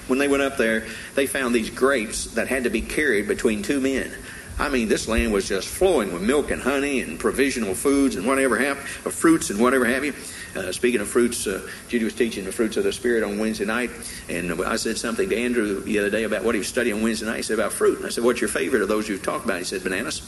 [0.07, 3.61] When they went up there, they found these grapes that had to be carried between
[3.61, 4.11] two men.
[4.57, 8.25] I mean, this land was just flowing with milk and honey and provisional foods and
[8.25, 10.13] whatever have, of fruits and whatever have you.
[10.55, 13.65] Uh, speaking of fruits, uh, Judy was teaching the fruits of the Spirit on Wednesday
[13.65, 13.89] night,
[14.29, 17.25] and I said something to Andrew the other day about what he was studying Wednesday
[17.25, 17.37] night.
[17.37, 17.97] He said about fruit.
[17.97, 19.57] And I said, What's your favorite of those you've talked about?
[19.57, 20.21] He said, Bananas.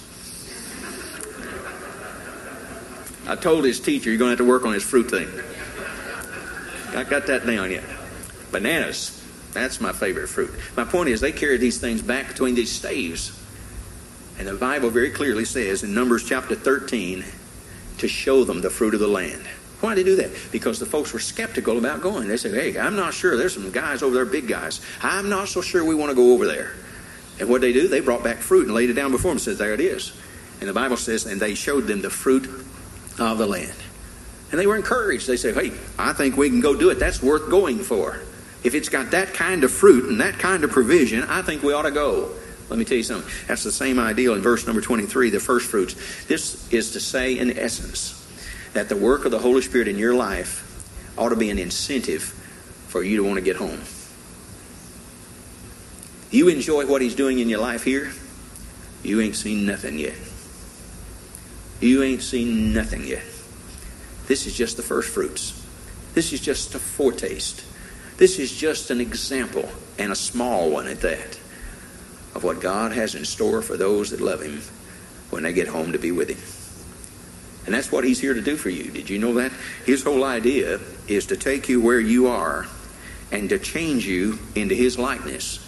[3.28, 5.30] I told his teacher, You're going to have to work on his fruit thing.
[6.98, 7.84] I got that down yet.
[8.52, 9.14] Bananas.
[9.54, 10.52] That's my favorite fruit.
[10.76, 13.32] My point is, they carried these things back between these staves.
[14.38, 17.26] And the Bible very clearly says in Numbers chapter 13
[17.98, 19.48] to show them the fruit of the land.
[19.80, 20.32] Why did they do that?
[20.52, 22.28] Because the folks were skeptical about going.
[22.28, 23.38] They said, hey, I'm not sure.
[23.38, 24.82] There's some guys over there, big guys.
[25.02, 26.74] I'm not so sure we want to go over there.
[27.40, 29.42] And what they do, they brought back fruit and laid it down before them and
[29.42, 30.20] said, there it is.
[30.60, 32.46] And the Bible says, and they showed them the fruit
[33.20, 33.76] of the land.
[34.52, 35.28] And they were encouraged.
[35.28, 36.96] They said, hey, I think we can go do it.
[36.96, 38.20] That's worth going for.
[38.64, 41.74] If it's got that kind of fruit and that kind of provision, I think we
[41.74, 42.32] ought to go.
[42.70, 43.32] Let me tell you something.
[43.48, 45.96] That's the same ideal in verse number 23, the first fruits.
[46.26, 48.14] This is to say, in essence,
[48.74, 50.64] that the work of the Holy Spirit in your life
[51.18, 52.24] ought to be an incentive
[52.88, 53.80] for you to want to get home.
[56.30, 58.12] You enjoy what He's doing in your life here,
[59.04, 60.16] you ain't seen nothing yet.
[61.80, 63.24] You ain't seen nothing yet.
[64.28, 65.64] This is just the first fruits.
[66.14, 67.64] This is just a foretaste.
[68.18, 71.40] This is just an example, and a small one at that,
[72.38, 74.62] of what God has in store for those that love Him
[75.32, 76.38] when they get home to be with Him.
[77.66, 78.90] And that's what he's here to do for you.
[78.92, 79.52] Did you know that?
[79.86, 82.66] His whole idea is to take you where you are
[83.30, 85.60] and to change you into his likeness.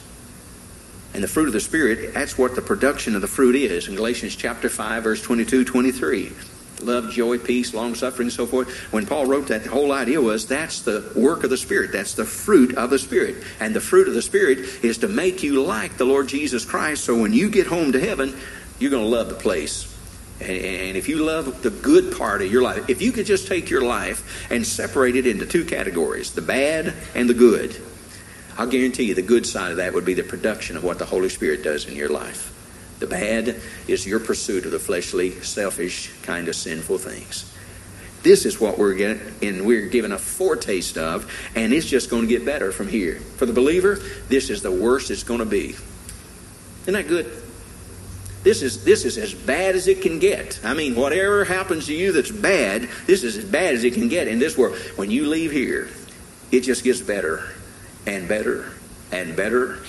[1.14, 3.96] And the fruit of the Spirit, that's what the production of the fruit is in
[3.96, 6.32] Galatians chapter 5, verse 22, 23.
[6.82, 8.70] Love, joy, peace, long suffering, and so forth.
[8.92, 11.92] When Paul wrote that, the whole idea was that's the work of the Spirit.
[11.92, 13.44] That's the fruit of the Spirit.
[13.60, 17.04] And the fruit of the Spirit is to make you like the Lord Jesus Christ.
[17.04, 18.36] So when you get home to heaven,
[18.80, 19.86] you're going to love the place.
[20.42, 23.70] And if you love the good part of your life, if you could just take
[23.70, 27.76] your life and separate it into two categories, the bad and the good,
[28.58, 31.06] I'll guarantee you the good side of that would be the production of what the
[31.06, 32.56] Holy Spirit does in your life.
[33.00, 37.52] The bad is your pursuit of the fleshly, selfish, kind of sinful things.
[38.22, 42.24] This is what we're getting, and we're given a foretaste of, and it's just going
[42.24, 43.16] to get better from here.
[43.38, 45.76] For the believer, this is the worst it's going to be.
[46.82, 47.32] Isn't that good?
[48.44, 50.60] This is, this is as bad as it can get.
[50.64, 54.10] I mean, whatever happens to you that's bad, this is as bad as it can
[54.10, 54.78] get in this world.
[54.96, 55.90] When you leave here,
[56.52, 57.50] it just gets better
[58.06, 58.72] and better
[59.12, 59.80] and better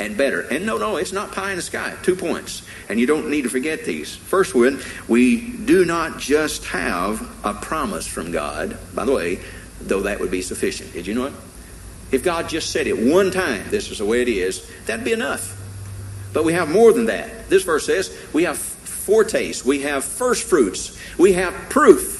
[0.00, 0.40] and better.
[0.40, 1.94] And no, no, it's not pie in the sky.
[2.02, 2.62] Two points.
[2.88, 4.16] And you don't need to forget these.
[4.16, 8.76] First one, we do not just have a promise from God.
[8.94, 9.40] By the way,
[9.80, 10.92] though that would be sufficient.
[10.92, 11.34] Did you know it?
[12.10, 15.12] If God just said it one time, this is the way it is, that'd be
[15.12, 15.56] enough.
[16.32, 17.48] But we have more than that.
[17.48, 22.18] This verse says we have foretaste, we have first fruits, we have proof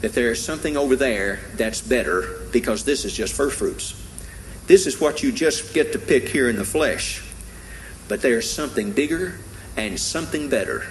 [0.00, 4.05] that there is something over there that's better because this is just first fruits.
[4.66, 7.22] This is what you just get to pick here in the flesh.
[8.08, 9.38] But there's something bigger
[9.76, 10.86] and something better.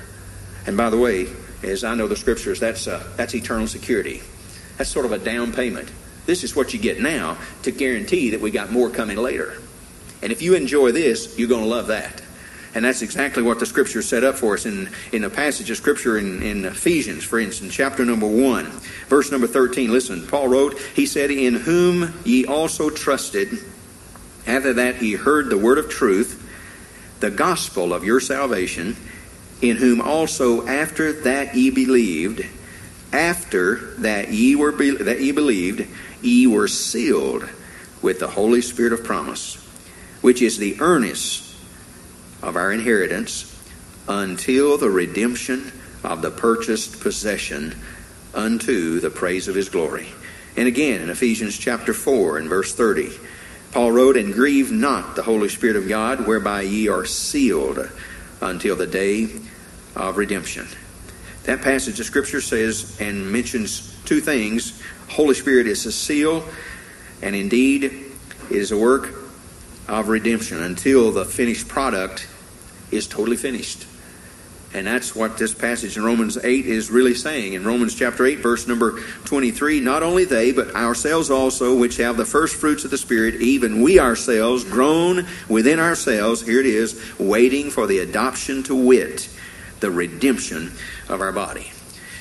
[0.65, 1.27] And by the way,
[1.63, 4.21] as I know the scriptures, that's, uh, that's eternal security.
[4.77, 5.91] That's sort of a down payment.
[6.25, 9.61] This is what you get now to guarantee that we got more coming later.
[10.21, 12.21] And if you enjoy this, you're going to love that.
[12.75, 15.77] And that's exactly what the scripture set up for us in, in a passage of
[15.77, 18.65] scripture in, in Ephesians, for instance, chapter number 1,
[19.07, 19.93] verse number 13.
[19.93, 23.59] Listen, Paul wrote, He said, In whom ye also trusted,
[24.45, 26.41] after that he heard the word of truth,
[27.21, 28.97] the gospel of your salvation,
[29.61, 32.45] in whom also after that ye believed,
[33.13, 35.87] after that ye were be- that ye believed,
[36.21, 37.47] ye were sealed
[38.01, 39.55] with the Holy Spirit of promise,
[40.19, 41.44] which is the earnest
[42.45, 43.51] of our inheritance
[44.07, 45.71] until the redemption
[46.03, 47.75] of the purchased possession
[48.35, 50.07] unto the praise of his glory.
[50.55, 53.09] And again in Ephesians chapter 4 and verse 30,
[53.71, 57.89] Paul wrote, And grieve not the Holy Spirit of God, whereby ye are sealed
[58.41, 59.27] until the day
[59.95, 60.67] of redemption.
[61.43, 64.81] That passage of Scripture says and mentions two things.
[65.09, 66.47] Holy Spirit is a seal,
[67.21, 68.05] and indeed
[68.51, 69.13] is a work
[69.87, 72.27] of redemption until the finished product
[72.91, 73.85] is totally finished.
[74.75, 77.53] And that's what this passage in Romans 8 is really saying.
[77.53, 82.17] In Romans chapter 8, verse number 23, not only they, but ourselves also, which have
[82.17, 87.01] the first fruits of the Spirit, even we ourselves, groan within ourselves, here it is,
[87.17, 89.29] waiting for the adoption to wit,
[89.79, 90.73] the redemption
[91.07, 91.71] of our body.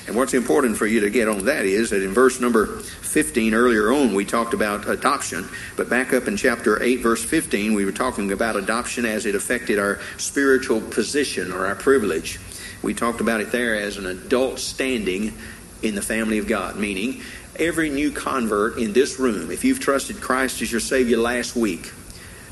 [0.07, 2.81] And what's important for you to get on that is that in verse number
[3.15, 5.47] 15 earlier on we talked about adoption,
[5.77, 9.35] but back up in chapter 8 verse 15 we were talking about adoption as it
[9.35, 12.41] affected our spiritual position or our privilege.
[12.81, 15.33] We talked about it there as an adult standing
[15.81, 17.21] in the family of God, meaning
[17.55, 21.93] every new convert in this room, if you've trusted Christ as your Savior last week,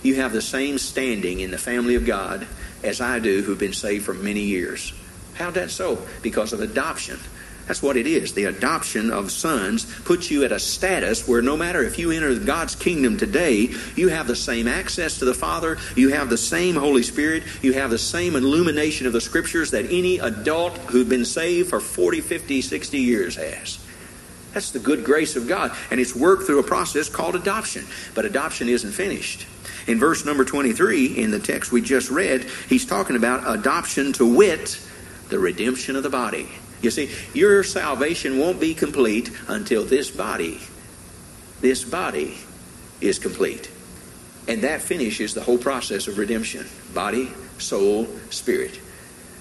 [0.02, 2.48] you have the same standing in the family of God
[2.84, 4.94] as I do who've been saved for many years.
[5.34, 6.08] How'd that so?
[6.22, 7.20] Because of adoption.
[7.68, 8.34] That's what it is.
[8.34, 12.38] The adoption of sons puts you at a status where no matter if you enter
[12.38, 16.76] God's kingdom today, you have the same access to the Father, you have the same
[16.76, 21.24] Holy Spirit, you have the same illumination of the Scriptures that any adult who's been
[21.24, 23.80] saved for 40, 50, 60 years has.
[24.54, 25.72] That's the good grace of God.
[25.90, 27.86] And it's worked through a process called adoption.
[28.14, 29.48] But adoption isn't finished.
[29.88, 34.26] In verse number 23, in the text we just read, he's talking about adoption to
[34.26, 34.80] wit,
[35.30, 36.50] the redemption of the body.
[36.84, 40.60] You see, your salvation won't be complete until this body,
[41.62, 42.38] this body
[43.00, 43.72] is complete.
[44.50, 48.80] And that finishes the whole process of redemption body, soul, spirit.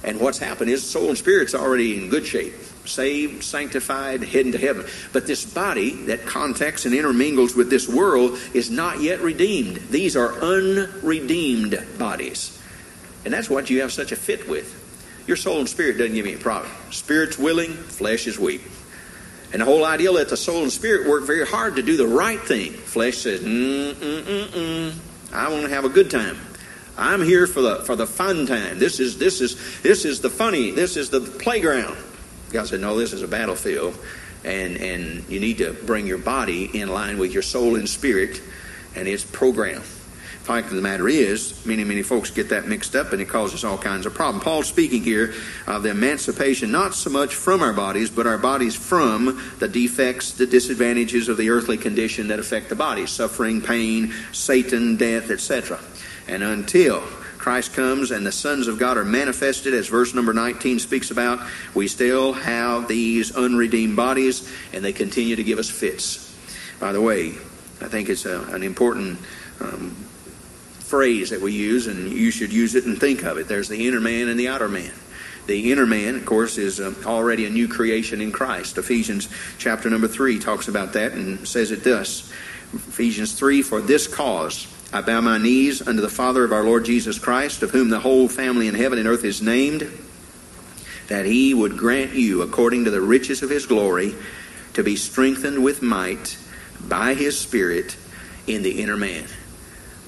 [0.05, 4.59] And what's happened is soul and spirit's already in good shape, saved, sanctified, heading to
[4.59, 4.86] heaven.
[5.12, 9.76] But this body that contacts and intermingles with this world is not yet redeemed.
[9.90, 12.61] These are unredeemed bodies.
[13.24, 14.82] And that's what you have such a fit with.
[15.27, 16.73] Your soul and spirit doesn't give you a problem.
[16.91, 18.62] Spirit's willing, flesh is weak.
[19.53, 22.07] And the whole idea that the soul and spirit work very hard to do the
[22.07, 22.73] right thing.
[22.73, 24.95] Flesh says, mm, mm, mm, mm.
[25.33, 26.39] I want to have a good time.
[26.97, 28.79] I'm here for the for the fun time.
[28.79, 30.70] This is this is this is the funny.
[30.70, 31.97] This is the playground.
[32.51, 33.99] God said, no, this is a battlefield,
[34.45, 38.43] and and you need to bring your body in line with your soul and spirit,
[38.95, 39.83] and its program
[40.43, 43.64] fact of the matter is, many, many folks get that mixed up and it causes
[43.64, 44.45] all kinds of problems.
[44.45, 45.34] Paul's speaking here
[45.66, 50.32] of the emancipation not so much from our bodies, but our bodies from the defects,
[50.32, 55.78] the disadvantages of the earthly condition that affect the body suffering, pain, Satan, death, etc.
[56.26, 57.01] And until
[57.38, 61.40] Christ comes and the sons of God are manifested, as verse number 19 speaks about,
[61.74, 66.36] we still have these unredeemed bodies and they continue to give us fits.
[66.80, 67.30] By the way,
[67.80, 69.18] I think it's a, an important
[69.61, 69.97] um,
[70.93, 73.49] phrase that we use, and you should use it and think of it.
[73.49, 74.93] There's the inner man and the outer man.
[75.47, 78.76] The inner man, of course, is uh, already a new creation in Christ.
[78.76, 82.30] Ephesians chapter number 3 talks about that and says it thus
[82.74, 86.84] Ephesians 3 For this cause I bow my knees unto the Father of our Lord
[86.84, 89.90] Jesus Christ, of whom the whole family in heaven and earth is named,
[91.09, 94.14] that he would grant you, according to the riches of his glory,
[94.74, 96.36] to be strengthened with might
[96.86, 97.97] by his Spirit
[98.47, 99.24] in the inner man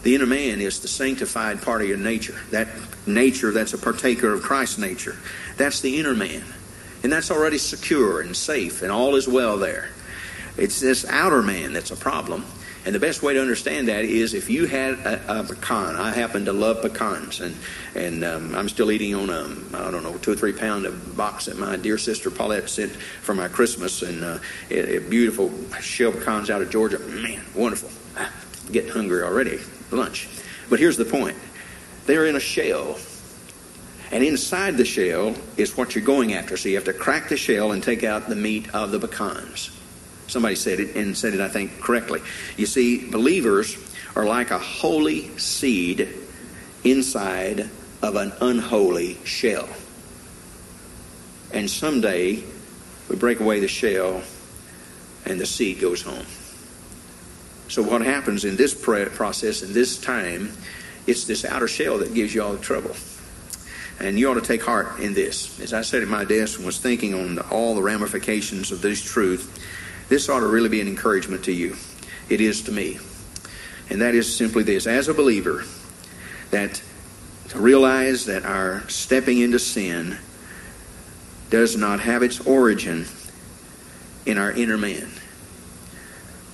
[0.05, 2.37] the inner man is the sanctified part of your nature.
[2.51, 2.69] That
[3.07, 5.17] nature that's a partaker of Christ's nature.
[5.57, 6.45] That's the inner man.
[7.03, 9.89] And that's already secure and safe, and all is well there.
[10.57, 12.45] It's this outer man that's a problem.
[12.87, 15.97] And the best way to understand that is if you had a, a pecan.
[15.97, 17.57] I happen to love pecans, and
[17.95, 19.45] and um, I'm still eating on a
[19.75, 22.93] I don't know two or three pound of box that my dear sister Paulette sent
[22.93, 24.39] for my Christmas, and uh,
[24.69, 25.51] it, it beautiful
[25.81, 26.99] shell pecans out of Georgia.
[26.99, 27.89] Man, wonderful.
[28.19, 28.31] I'm
[28.71, 29.61] getting hungry already
[29.95, 30.28] lunch.
[30.68, 31.36] But here's the point
[32.07, 32.99] they're in a shell.
[34.11, 36.57] And inside the shell is what you're going after.
[36.57, 39.70] So you have to crack the shell and take out the meat of the pecans.
[40.26, 42.20] Somebody said it and said it, I think, correctly.
[42.57, 43.76] You see, believers
[44.14, 46.09] are like a holy seed
[46.84, 47.68] inside
[48.03, 49.68] of an unholy shell.
[51.53, 52.42] And someday
[53.09, 54.22] we break away the shell
[55.24, 56.26] and the seed goes home.
[57.69, 60.53] So what happens in this process, in this time,
[61.07, 62.95] it's this outer shell that gives you all the trouble.
[64.01, 65.61] And you ought to take heart in this.
[65.61, 69.03] As I sat at my desk and was thinking on all the ramifications of this
[69.03, 69.59] truth,
[70.09, 71.77] this ought to really be an encouragement to you.
[72.29, 72.99] It is to me.
[73.91, 75.65] And that is simply this as a believer,
[76.51, 76.83] that
[77.49, 80.19] to realize that our stepping into sin
[81.51, 83.07] does not have its origin
[84.27, 85.09] in our inner man,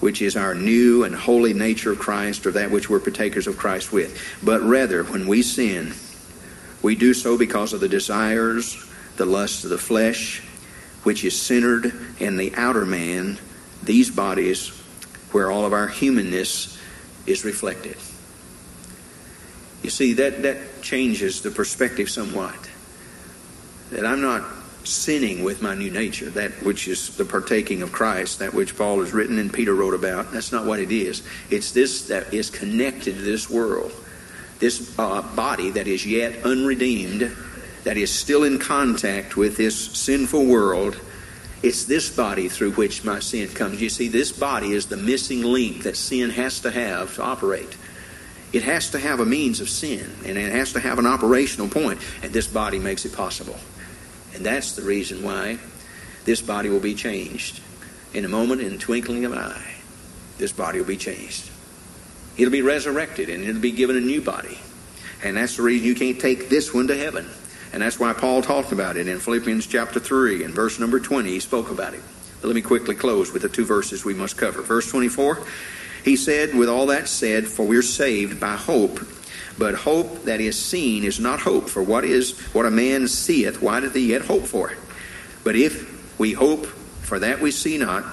[0.01, 3.57] which is our new and holy nature of Christ, or that which we're partakers of
[3.57, 4.19] Christ with.
[4.43, 5.93] But rather, when we sin,
[6.83, 10.41] we do so because of the desires, the lusts of the flesh,
[11.03, 13.39] which is centered in the outer man,
[13.83, 14.69] these bodies,
[15.33, 16.79] where all of our humanness
[17.27, 17.97] is reflected.
[19.83, 22.69] You see, that, that changes the perspective somewhat.
[23.91, 24.45] That I'm not
[24.85, 29.01] sinning with my new nature, that which is the partaking of Christ, that which Paul
[29.01, 30.33] has written and Peter wrote about.
[30.33, 31.23] That's not what it is.
[31.51, 33.93] It's this that is connected to this world,
[34.59, 37.37] this uh, body that is yet unredeemed,
[37.85, 41.01] that is still in contact with this sinful world.
[41.63, 43.83] It's this body through which my sin comes.
[43.83, 47.77] You see, this body is the missing link that sin has to have to operate.
[48.53, 51.69] It has to have a means of sin, and it has to have an operational
[51.69, 53.57] point, and this body makes it possible.
[54.35, 55.59] And that's the reason why
[56.25, 57.61] this body will be changed.
[58.15, 59.75] In a moment, in the twinkling of an eye,
[60.39, 61.51] this body will be changed.
[62.37, 64.59] It'll be resurrected and it'll be given a new body.
[65.23, 67.29] And that's the reason you can't take this one to heaven.
[67.73, 71.29] And that's why Paul talked about it in Philippians chapter 3 and verse number 20.
[71.29, 72.01] He spoke about it.
[72.41, 74.63] But let me quickly close with the two verses we must cover.
[74.63, 75.45] Verse 24,
[76.05, 79.01] he said, With all that said, for we're saved by hope.
[79.61, 81.69] But hope that is seen is not hope.
[81.69, 84.79] For what is what a man seeth, why doth he yet hope for it?
[85.45, 88.07] But if we hope for that we see not,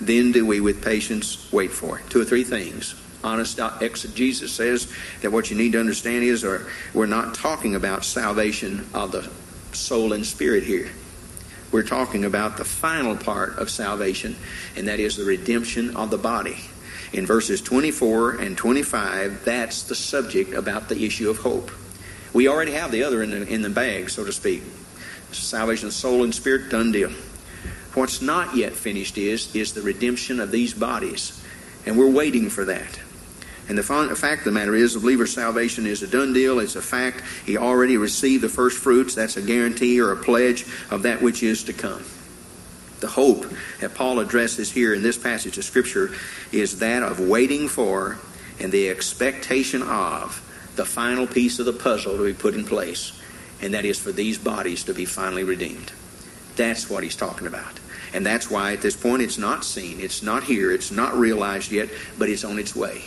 [0.00, 2.10] then do we with patience wait for it.
[2.10, 2.96] Two or three things.
[3.22, 7.76] Honest uh, exegesis says that what you need to understand is or we're not talking
[7.76, 9.30] about salvation of the
[9.72, 10.90] soul and spirit here.
[11.70, 14.34] We're talking about the final part of salvation,
[14.74, 16.58] and that is the redemption of the body
[17.12, 21.70] in verses 24 and 25, that's the subject about the issue of hope.
[22.32, 24.62] We already have the other in the, in the bag, so to speak.
[25.32, 27.10] Salvation of soul and spirit, done deal.
[27.94, 31.42] What's not yet finished is, is the redemption of these bodies.
[31.84, 33.00] And we're waiting for that.
[33.68, 36.58] And the fact of the matter is, the believer's salvation is a done deal.
[36.58, 37.22] It's a fact.
[37.44, 39.14] He already received the first fruits.
[39.14, 42.02] That's a guarantee or a pledge of that which is to come.
[43.02, 43.46] The hope
[43.80, 46.12] that Paul addresses here in this passage of Scripture
[46.52, 48.18] is that of waiting for
[48.60, 50.40] and the expectation of
[50.76, 53.20] the final piece of the puzzle to be put in place,
[53.60, 55.90] and that is for these bodies to be finally redeemed.
[56.54, 57.80] That's what he's talking about.
[58.14, 61.72] And that's why at this point it's not seen, it's not here, it's not realized
[61.72, 61.88] yet,
[62.20, 63.02] but it's on its way.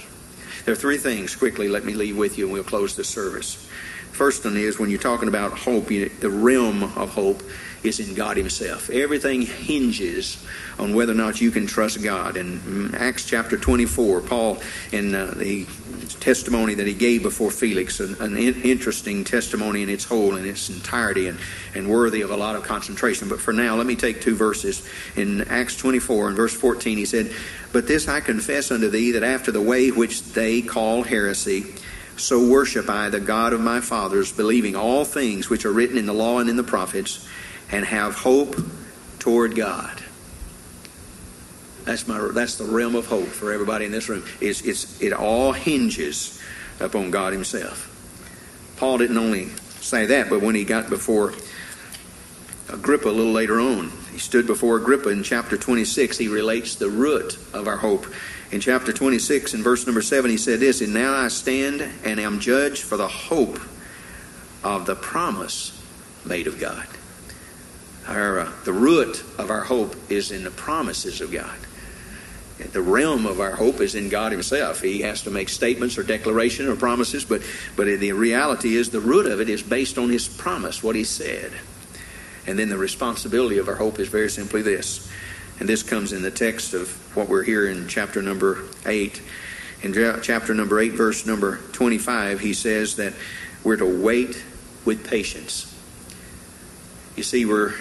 [0.66, 3.66] There are three things quickly let me leave with you and we'll close the service.
[4.12, 7.44] First one is when you're talking about hope, the realm of hope,
[7.86, 8.90] is in God Himself.
[8.90, 10.44] Everything hinges
[10.80, 12.38] on whether or not you can trust God.
[12.38, 14.58] In Acts chapter 24, Paul,
[14.92, 15.66] in uh, the
[16.20, 20.46] testimony that he gave before Felix, an, an in- interesting testimony in its whole, in
[20.46, 21.40] its entirety, and,
[21.74, 23.30] and worthy of a lot of concentration.
[23.30, 24.88] But for now, let me take two verses.
[25.16, 27.32] In Acts 24 in verse 14, he said,
[27.72, 31.66] But this I confess unto thee, that after the way which they call heresy,
[32.18, 36.06] so worship I the God of my fathers, believing all things which are written in
[36.06, 37.28] the law and in the prophets
[37.72, 38.56] and have hope
[39.20, 40.02] toward God.
[41.86, 44.24] That's my that's the realm of hope for everybody in this room.
[44.42, 46.42] It's, it's it all hinges
[46.80, 47.92] upon God Himself.
[48.78, 49.50] Paul didn't only
[49.80, 51.34] say that, but when he got before
[52.70, 56.18] Agrippa a little later on, he stood before Agrippa in chapter 26.
[56.18, 58.08] He relates the root of our hope.
[58.52, 62.20] In chapter 26, in verse number 7, he said this And now I stand and
[62.20, 63.60] am judged for the hope
[64.64, 65.82] of the promise
[66.26, 66.88] made of God.
[68.08, 71.58] Our, uh, the root of our hope is in the promises of God.
[72.58, 74.82] The realm of our hope is in God Himself.
[74.82, 77.42] He has to make statements or declaration or promises, but,
[77.76, 81.04] but the reality is the root of it is based on His promise, what He
[81.04, 81.52] said.
[82.48, 85.12] And then the responsibility of our hope is very simply this.
[85.60, 89.22] And this comes in the text of what we're here in chapter number 8.
[89.84, 93.14] In chapter number 8, verse number 25, he says that
[93.64, 94.44] we're to wait
[94.86, 95.72] with patience.
[97.16, 97.74] You see, we're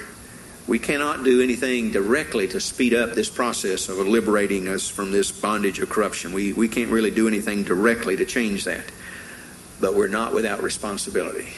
[0.67, 5.31] we cannot do anything directly to speed up this process of liberating us from this
[5.31, 6.33] bondage of corruption.
[6.33, 8.85] We, we can't really do anything directly to change that.
[9.81, 11.49] But we're not without responsibility.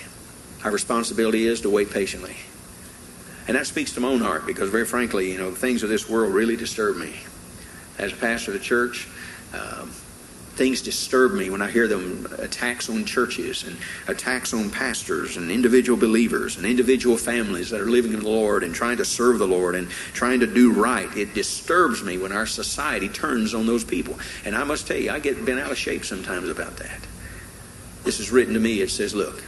[0.64, 2.36] Our responsibility is to wait patiently.
[3.46, 5.88] And that speaks to my own heart because, very frankly, you know, the things of
[5.88, 7.14] this world really disturb me.
[7.98, 9.07] As a pastor of the church,
[9.54, 9.92] um,
[10.57, 13.76] things disturb me when I hear them attacks on churches and
[14.09, 18.64] attacks on pastors and individual believers and individual families that are living in the Lord
[18.64, 21.14] and trying to serve the Lord and trying to do right.
[21.14, 24.18] It disturbs me when our society turns on those people.
[24.46, 27.00] And I must tell you, I get bent out of shape sometimes about that.
[28.02, 28.80] This is written to me.
[28.80, 29.44] It says, look,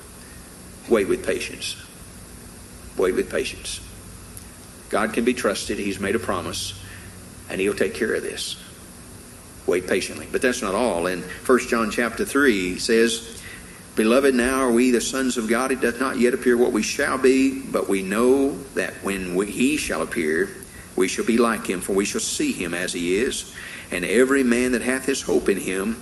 [0.90, 1.74] wait with patience.
[2.98, 3.80] Wait with patience.
[4.90, 5.78] God can be trusted.
[5.78, 6.78] He's made a promise,
[7.48, 8.56] and He'll take care of this
[9.68, 10.26] wait patiently.
[10.32, 11.06] But that's not all.
[11.06, 13.40] In 1 John chapter 3 he says,
[13.94, 15.72] Beloved, now are we the sons of God.
[15.72, 19.46] It doth not yet appear what we shall be, but we know that when we,
[19.46, 20.48] he shall appear,
[20.94, 23.52] we shall be like him, for we shall see him as he is.
[23.90, 26.00] And every man that hath his hope in him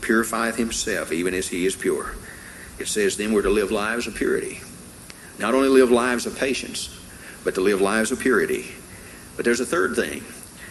[0.00, 2.14] purifieth himself, even as he is pure.
[2.78, 4.60] It says then we're to live lives of purity.
[5.38, 6.96] Not only live lives of patience,
[7.42, 8.66] but to live lives of purity.
[9.36, 10.22] But there's a third thing.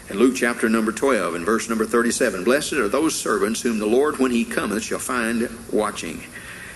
[0.09, 3.85] In Luke chapter number 12 and verse number 37, Blessed are those servants whom the
[3.85, 6.21] Lord, when he cometh, shall find watching.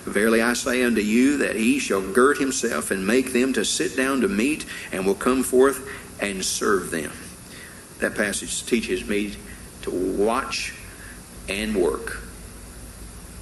[0.06, 3.98] Verily I say unto you that he shall gird himself and make them to sit
[3.98, 5.90] down to meat, and will come forth
[6.22, 7.12] and serve them.
[8.00, 9.36] That passage teaches me
[9.82, 10.74] to watch
[11.50, 12.22] and work.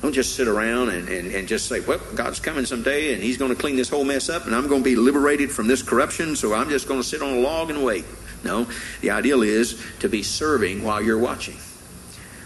[0.01, 3.37] Don't just sit around and, and, and just say, well, God's coming someday and he's
[3.37, 5.81] going to clean this whole mess up and I'm going to be liberated from this
[5.81, 8.05] corruption, so I'm just going to sit on a log and wait.
[8.45, 8.67] No,
[9.01, 11.57] the ideal is to be serving while you're watching.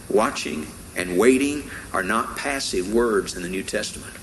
[0.09, 4.13] Watching and waiting are not passive words in the New Testament.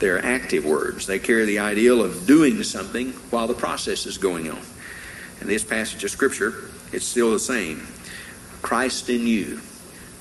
[0.00, 1.06] They're active words.
[1.06, 4.60] They carry the ideal of doing something while the process is going on.
[5.40, 7.88] In this passage of Scripture, it's still the same.
[8.60, 9.60] Christ in you,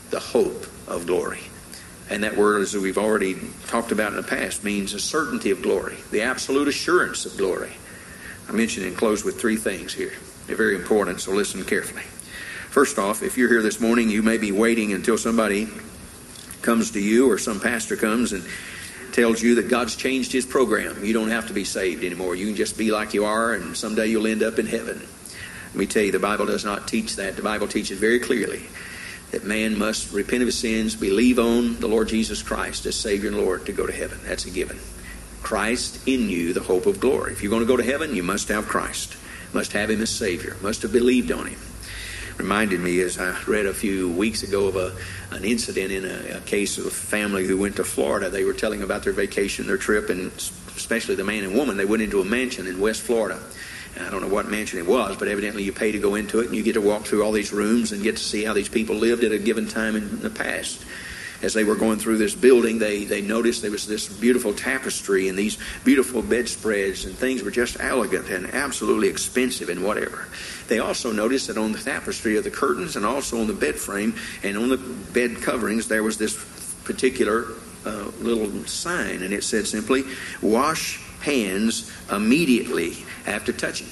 [0.09, 1.41] the hope of glory.
[2.09, 3.35] And that word, as we've already
[3.67, 7.73] talked about in the past, means a certainty of glory, the absolute assurance of glory.
[8.47, 10.13] I mentioned and close with three things here.
[10.47, 12.03] They're very important, so listen carefully.
[12.69, 15.67] First off, if you're here this morning, you may be waiting until somebody
[16.61, 18.45] comes to you or some pastor comes and
[19.11, 21.03] tells you that God's changed his program.
[21.03, 22.35] You don't have to be saved anymore.
[22.35, 25.01] You can just be like you are, and someday you'll end up in heaven.
[25.67, 27.35] Let me tell you, the Bible does not teach that.
[27.35, 28.61] The Bible teaches very clearly
[29.31, 33.29] that man must repent of his sins, believe on the Lord Jesus Christ as Savior
[33.29, 34.19] and Lord to go to heaven.
[34.23, 34.79] That's a given.
[35.41, 37.33] Christ in you, the hope of glory.
[37.33, 39.16] If you're going to go to heaven, you must have Christ
[39.53, 41.59] must have him as Savior, must have believed on him.
[42.37, 44.95] Reminded me as I read a few weeks ago of a,
[45.35, 48.29] an incident in a, a case of a family who went to Florida.
[48.29, 50.31] They were telling about their vacation, their trip, and
[50.75, 51.77] especially the man and woman.
[51.77, 53.39] They went into a mansion in West Florida.
[53.99, 56.45] I don't know what mansion it was, but evidently you pay to go into it
[56.45, 58.69] and you get to walk through all these rooms and get to see how these
[58.69, 60.85] people lived at a given time in the past
[61.41, 65.27] as they were going through this building, they, they noticed there was this beautiful tapestry
[65.27, 70.27] and these beautiful bedspreads, and things were just elegant and absolutely expensive and whatever.
[70.67, 73.75] They also noticed that on the tapestry of the curtains and also on the bed
[73.75, 76.35] frame and on the bed coverings, there was this
[76.83, 77.45] particular
[77.85, 80.03] uh, little sign, and it said simply,
[80.41, 83.87] Wash hands immediately after touching.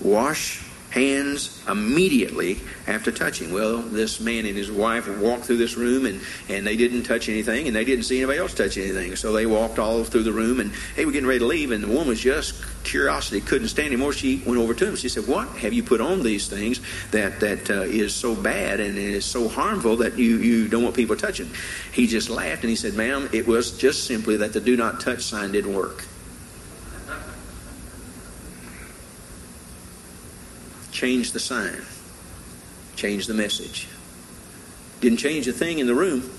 [0.00, 3.52] Wash hands immediately after touching.
[3.52, 6.20] Well, this man and his wife walked through this room and,
[6.50, 9.16] and they didn't touch anything and they didn't see anybody else touch anything.
[9.16, 11.82] So they walked all through the room and they were getting ready to leave and
[11.82, 14.12] the woman was just curiosity couldn't stand anymore.
[14.12, 14.96] She went over to him.
[14.96, 16.80] She said, What have you put on these things
[17.10, 20.94] that, that uh, is so bad and is so harmful that you, you don't want
[20.94, 21.48] people touching?
[21.92, 25.00] He just laughed and he said, Ma'am, it was just simply that the do not
[25.00, 26.04] touch sign didn't work.
[30.92, 31.82] Change the sign,
[32.94, 33.88] change the message.
[35.00, 36.30] Didn't change a thing in the room,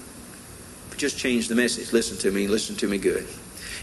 [0.90, 1.92] but just change the message.
[1.92, 3.28] Listen to me, listen to me good.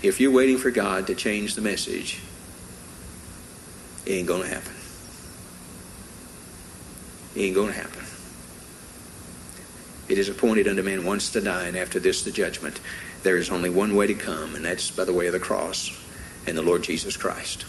[0.03, 2.21] If you're waiting for God to change the message,
[4.07, 4.73] it ain't going to happen.
[7.35, 8.05] It ain't going to happen.
[10.09, 12.81] It is appointed unto man once to die, and after this the judgment.
[13.23, 15.91] There is only one way to come, and that's by the way of the cross
[16.47, 17.67] and the Lord Jesus Christ.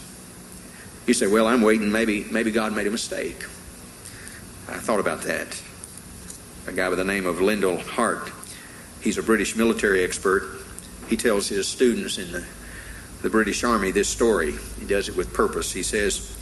[1.06, 1.90] You say, well, I'm waiting.
[1.90, 3.42] Maybe, maybe God made a mistake.
[4.68, 5.60] I thought about that.
[6.66, 8.30] A guy by the name of Liddell Hart.
[9.00, 10.60] He's a British military expert.
[11.08, 12.44] He tells his students in the,
[13.22, 14.54] the British Army this story.
[14.78, 15.72] He does it with purpose.
[15.72, 16.38] He says,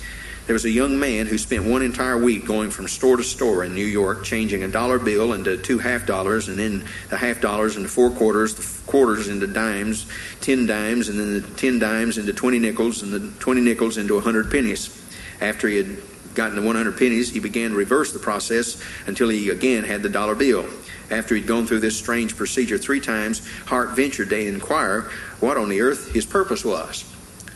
[0.51, 3.63] there was a young man who spent one entire week going from store to store
[3.63, 7.41] in New York, changing a dollar bill into two half dollars, and then the half
[7.41, 10.07] dollars into four quarters, the quarters into dimes,
[10.41, 14.17] ten dimes, and then the ten dimes into twenty nickels, and the twenty nickels into
[14.17, 15.01] a hundred pennies.
[15.41, 15.99] After he had
[16.35, 20.09] gotten the 100 pennies, he began to reverse the process until he again had the
[20.09, 20.67] dollar bill.
[21.13, 25.69] After he'd gone through this strange procedure three times, Hart ventured to inquire what on
[25.69, 27.05] the earth his purpose was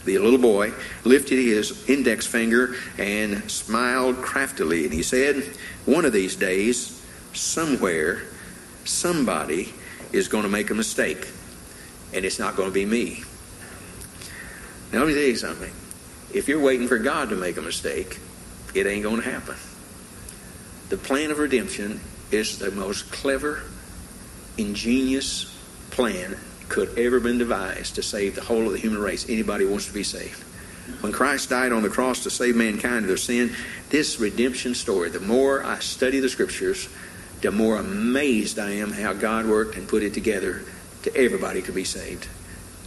[0.04, 0.72] the little boy
[1.04, 5.44] lifted his index finger and smiled craftily, and he said,
[5.86, 8.22] One of these days, somewhere,
[8.84, 9.72] somebody
[10.12, 11.28] is going to make a mistake,
[12.12, 13.24] and it's not going to be me.
[14.92, 15.72] Now, let me tell you something.
[16.32, 18.18] If you're waiting for God to make a mistake,
[18.74, 19.56] it ain't going to happen.
[20.88, 22.00] The plan of redemption
[22.30, 23.62] is the most clever,
[24.58, 25.52] ingenious
[25.90, 26.36] plan
[26.68, 29.28] could ever been devised to save the whole of the human race.
[29.28, 30.42] Anybody wants to be saved.
[31.00, 33.52] When Christ died on the cross to save mankind of their sin,
[33.90, 36.88] this redemption story, the more I study the scriptures,
[37.40, 40.62] the more amazed I am how God worked and put it together
[41.02, 42.26] to everybody could be saved.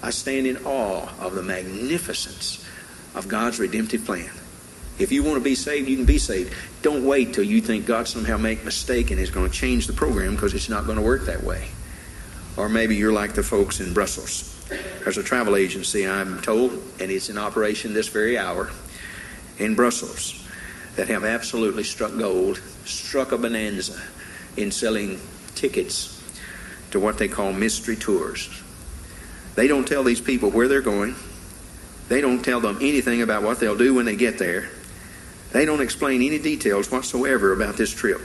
[0.01, 2.65] I stand in awe of the magnificence
[3.15, 4.29] of God's redemptive plan.
[4.99, 6.53] If you want to be saved, you can be saved.
[6.81, 9.85] Don't wait till you think God somehow make a mistake and is going to change
[9.85, 11.67] the program because it's not going to work that way.
[12.57, 14.53] Or maybe you're like the folks in Brussels.
[15.03, 18.71] There's a travel agency, I'm told, and it's in operation this very hour
[19.59, 20.43] in Brussels
[20.95, 24.01] that have absolutely struck gold, struck a bonanza
[24.57, 25.21] in selling
[25.55, 26.21] tickets
[26.91, 28.49] to what they call mystery tours.
[29.55, 31.15] They don't tell these people where they're going.
[32.09, 34.69] They don't tell them anything about what they'll do when they get there.
[35.51, 38.21] They don't explain any details whatsoever about this trip.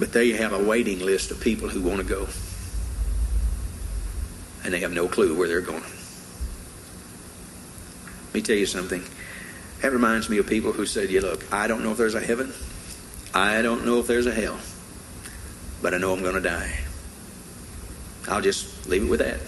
[0.00, 2.26] But they have a waiting list of people who want to go.
[4.64, 5.84] And they have no clue where they're going.
[8.24, 9.04] Let me tell you something.
[9.82, 12.20] That reminds me of people who said, "You look, I don't know if there's a
[12.20, 12.54] heaven.
[13.34, 14.58] I don't know if there's a hell.
[15.82, 16.78] But I know I'm going to die.
[18.26, 19.40] I'll just leave it with that.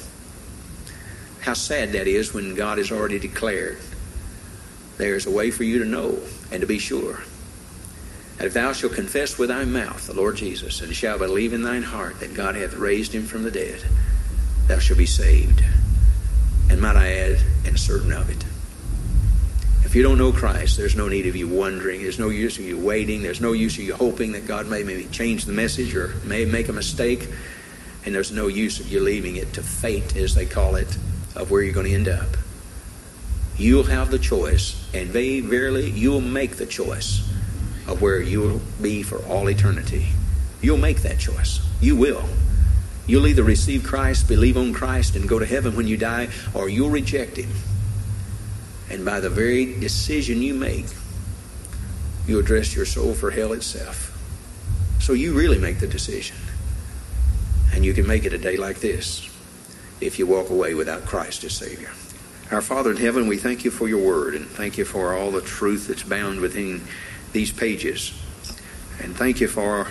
[1.40, 3.78] How sad that is when God has already declared
[4.98, 6.18] there's a way for you to know
[6.50, 7.22] and to be sure.
[8.43, 11.62] And if thou shalt confess with thy mouth the Lord Jesus, and shalt believe in
[11.62, 13.80] thine heart that God hath raised him from the dead,
[14.66, 15.62] thou shalt be saved.
[16.68, 18.45] And might I add, and certain of it.
[19.84, 22.03] If you don't know Christ, there's no need of you wondering.
[22.03, 23.22] There's no use of you waiting.
[23.22, 26.45] There's no use of you hoping that God may maybe change the message or may
[26.45, 27.28] make a mistake.
[28.05, 30.99] And there's no use of you leaving it to fate, as they call it,
[31.36, 32.36] of where you're going to end up.
[33.57, 37.28] You'll have the choice, and very verily, you'll make the choice
[37.86, 40.08] of where you'll be for all eternity.
[40.60, 41.60] You'll make that choice.
[41.80, 42.24] You will.
[43.06, 46.68] You'll either receive Christ, believe on Christ, and go to heaven when you die, or
[46.68, 47.50] you'll reject Him.
[48.90, 50.86] And by the very decision you make,
[52.26, 54.08] you address your soul for hell itself.
[55.00, 56.36] So you really make the decision.
[57.74, 59.28] And you can make it a day like this
[60.00, 61.90] if you walk away without Christ as Savior.
[62.52, 65.30] Our Father in heaven, we thank you for your word and thank you for all
[65.30, 66.82] the truth that's bound within
[67.32, 68.12] these pages.
[69.00, 69.88] And thank you for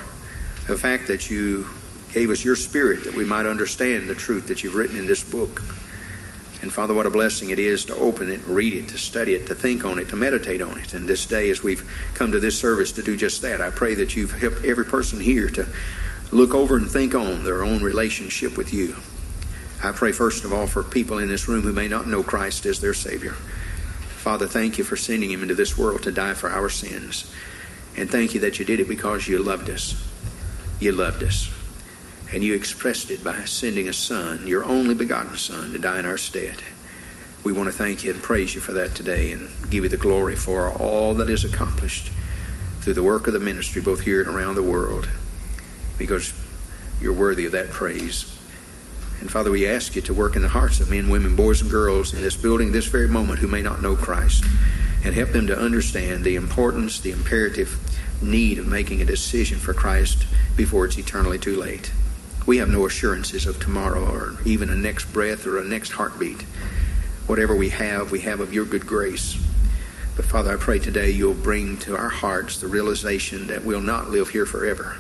[0.68, 1.68] the fact that you
[2.14, 5.24] gave us your spirit that we might understand the truth that you've written in this
[5.24, 5.62] book.
[6.62, 9.48] And Father, what a blessing it is to open it, read it, to study it,
[9.48, 10.94] to think on it, to meditate on it.
[10.94, 13.96] And this day, as we've come to this service to do just that, I pray
[13.96, 15.68] that you've helped every person here to
[16.32, 18.96] look over and think on their own relationship with you.
[19.84, 22.68] I pray first of all for people in this room who may not know Christ
[22.68, 23.34] as their Savior.
[24.22, 27.34] Father, thank you for sending him into this world to die for our sins.
[27.98, 29.96] And thank you that you did it because you loved us.
[30.80, 31.52] You loved us.
[32.32, 36.06] And you expressed it by sending a son, your only begotten son, to die in
[36.06, 36.58] our stead.
[37.44, 39.98] We want to thank you and praise you for that today and give you the
[39.98, 42.12] glory for all that is accomplished
[42.82, 45.10] through the work of the ministry, both here and around the world,
[45.98, 46.32] because
[47.02, 48.38] you're worthy of that praise.
[49.22, 51.70] And Father, we ask you to work in the hearts of men, women, boys, and
[51.70, 54.44] girls in this building this very moment who may not know Christ
[55.04, 57.80] and help them to understand the importance, the imperative
[58.20, 60.26] need of making a decision for Christ
[60.58, 61.92] before it's eternally too late.
[62.48, 66.42] We have no assurances of tomorrow or even a next breath or a next heartbeat.
[67.28, 69.38] Whatever we have, we have of your good grace.
[70.16, 74.10] But Father, I pray today you'll bring to our hearts the realization that we'll not
[74.10, 74.98] live here forever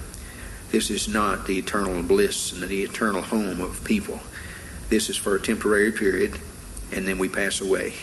[0.71, 4.19] this is not the eternal bliss and the eternal home of people.
[4.89, 6.39] This is for a temporary period,
[6.91, 7.93] and then we pass away.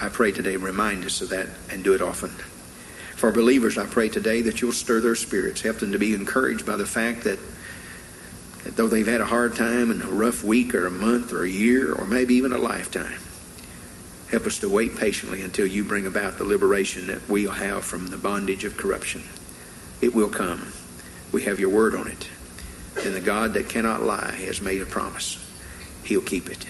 [0.00, 2.30] I pray today, remind us of that and do it often.
[3.16, 6.66] For believers, I pray today that you'll stir their spirits, help them to be encouraged
[6.66, 7.38] by the fact that,
[8.64, 11.44] that though they've had a hard time and a rough week or a month or
[11.44, 13.20] a year or maybe even a lifetime,
[14.30, 18.08] help us to wait patiently until you bring about the liberation that we'll have from
[18.08, 19.22] the bondage of corruption.
[20.02, 20.72] It will come.
[21.32, 22.28] We have your word on it.
[23.04, 25.42] And the God that cannot lie has made a promise.
[26.04, 26.66] He'll keep it.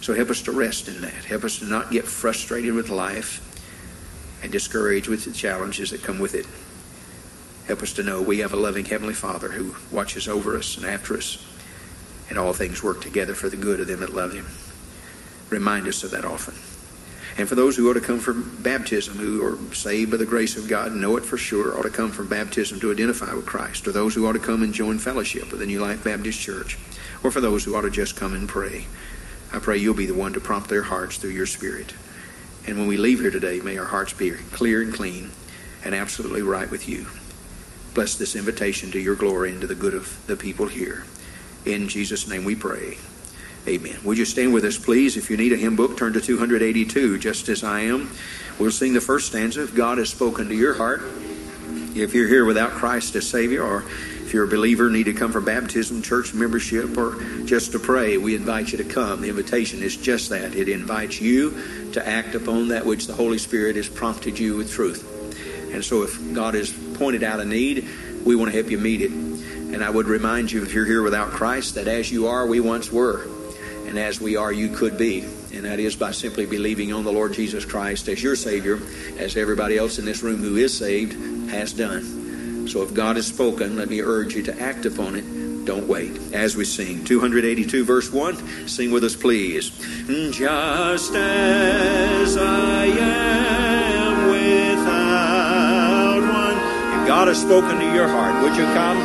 [0.00, 1.24] So help us to rest in that.
[1.24, 3.40] Help us to not get frustrated with life
[4.42, 6.46] and discouraged with the challenges that come with it.
[7.66, 10.84] Help us to know we have a loving Heavenly Father who watches over us and
[10.84, 11.42] after us,
[12.28, 14.46] and all things work together for the good of them that love Him.
[15.48, 16.54] Remind us of that often.
[17.36, 20.56] And for those who ought to come for baptism, who are saved by the grace
[20.56, 23.46] of God and know it for sure, ought to come from baptism to identify with
[23.46, 26.38] Christ, or those who ought to come and join fellowship with the New Life Baptist
[26.38, 26.78] Church,
[27.24, 28.86] or for those who ought to just come and pray.
[29.52, 31.94] I pray you'll be the one to prompt their hearts through your Spirit.
[32.66, 35.32] And when we leave here today, may our hearts be clear and clean
[35.84, 37.06] and absolutely right with you.
[37.94, 41.04] Bless this invitation to your glory and to the good of the people here.
[41.64, 42.98] In Jesus' name we pray.
[43.66, 43.96] Amen.
[44.04, 45.16] Would you stand with us, please?
[45.16, 48.10] If you need a hymn book, turn to 282, just as I am.
[48.58, 49.62] We'll sing the first stanza.
[49.62, 51.00] If God has spoken to your heart,
[51.94, 53.84] if you're here without Christ as Savior, or
[54.22, 58.18] if you're a believer, need to come for baptism, church membership, or just to pray,
[58.18, 59.22] we invite you to come.
[59.22, 60.54] The invitation is just that.
[60.54, 61.58] It invites you
[61.92, 65.10] to act upon that which the Holy Spirit has prompted you with truth.
[65.72, 67.88] And so if God has pointed out a need,
[68.26, 69.10] we want to help you meet it.
[69.10, 72.60] And I would remind you, if you're here without Christ, that as you are, we
[72.60, 73.26] once were
[73.94, 75.20] and as we are, you could be.
[75.52, 78.80] And that is by simply believing on the Lord Jesus Christ as your Savior,
[79.18, 81.12] as everybody else in this room who is saved
[81.48, 82.66] has done.
[82.66, 85.64] So if God has spoken, let me urge you to act upon it.
[85.64, 86.10] Don't wait.
[86.32, 89.70] As we sing, 282 verse 1, sing with us, please.
[90.32, 97.00] Just as I am without one.
[97.00, 98.98] If God has spoken to your heart, would you come?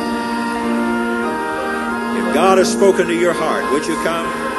[2.26, 4.49] If God has spoken to your heart, would you come?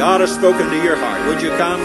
[0.00, 1.28] God has spoken to your heart.
[1.28, 1.78] Would you come?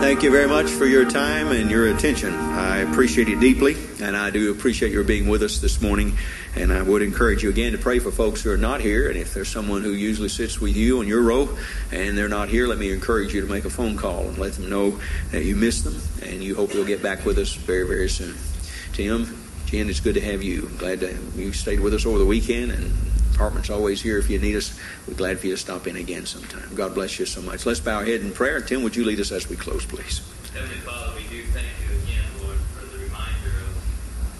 [0.00, 2.32] Thank you very much for your time and your attention.
[2.32, 6.16] I appreciate it deeply, and I do appreciate your being with us this morning.
[6.54, 9.08] And I would encourage you again to pray for folks who are not here.
[9.08, 11.48] And if there's someone who usually sits with you on your row
[11.92, 14.54] and they're not here, let me encourage you to make a phone call and let
[14.54, 14.98] them know
[15.32, 18.34] that you miss them and you hope you'll get back with us very, very soon.
[18.92, 19.36] Tim,
[19.66, 20.66] Jen, it's good to have you.
[20.68, 22.92] I'm glad that you stayed with us over the weekend and
[23.34, 24.78] apartment's always here if you need us.
[25.06, 26.74] We're glad for you to stop in again sometime.
[26.74, 27.66] God bless you so much.
[27.66, 28.60] Let's bow our head in prayer.
[28.62, 30.22] Tim, would you lead us as we close, please?
[30.54, 33.76] Heavenly Father, we do thank you again, Lord, for the reminder of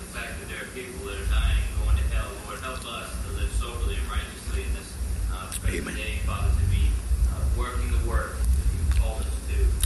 [0.01, 2.33] the fact that there are people that are dying and going to hell.
[2.49, 4.89] Lord, help us to live soberly and righteously in this
[5.29, 5.93] uh, present Amen.
[5.93, 6.89] day, Father, to be
[7.37, 9.61] uh, working the work that you've called us to.
[9.61, 9.61] Amen.
[9.61, 9.86] Uh, Father,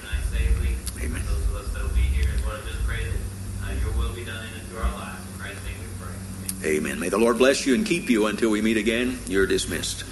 [0.00, 0.74] tonight safely.
[1.04, 1.22] Amen.
[1.26, 3.92] Those of us that will be here, and Lord, I just pray that uh, your
[3.92, 5.20] will be done in and through our lives.
[5.34, 6.68] In Christ's name we pray.
[6.70, 6.76] Amen.
[6.76, 7.00] Amen.
[7.00, 9.18] May the Lord bless you and keep you until we meet again.
[9.26, 10.04] You're dismissed.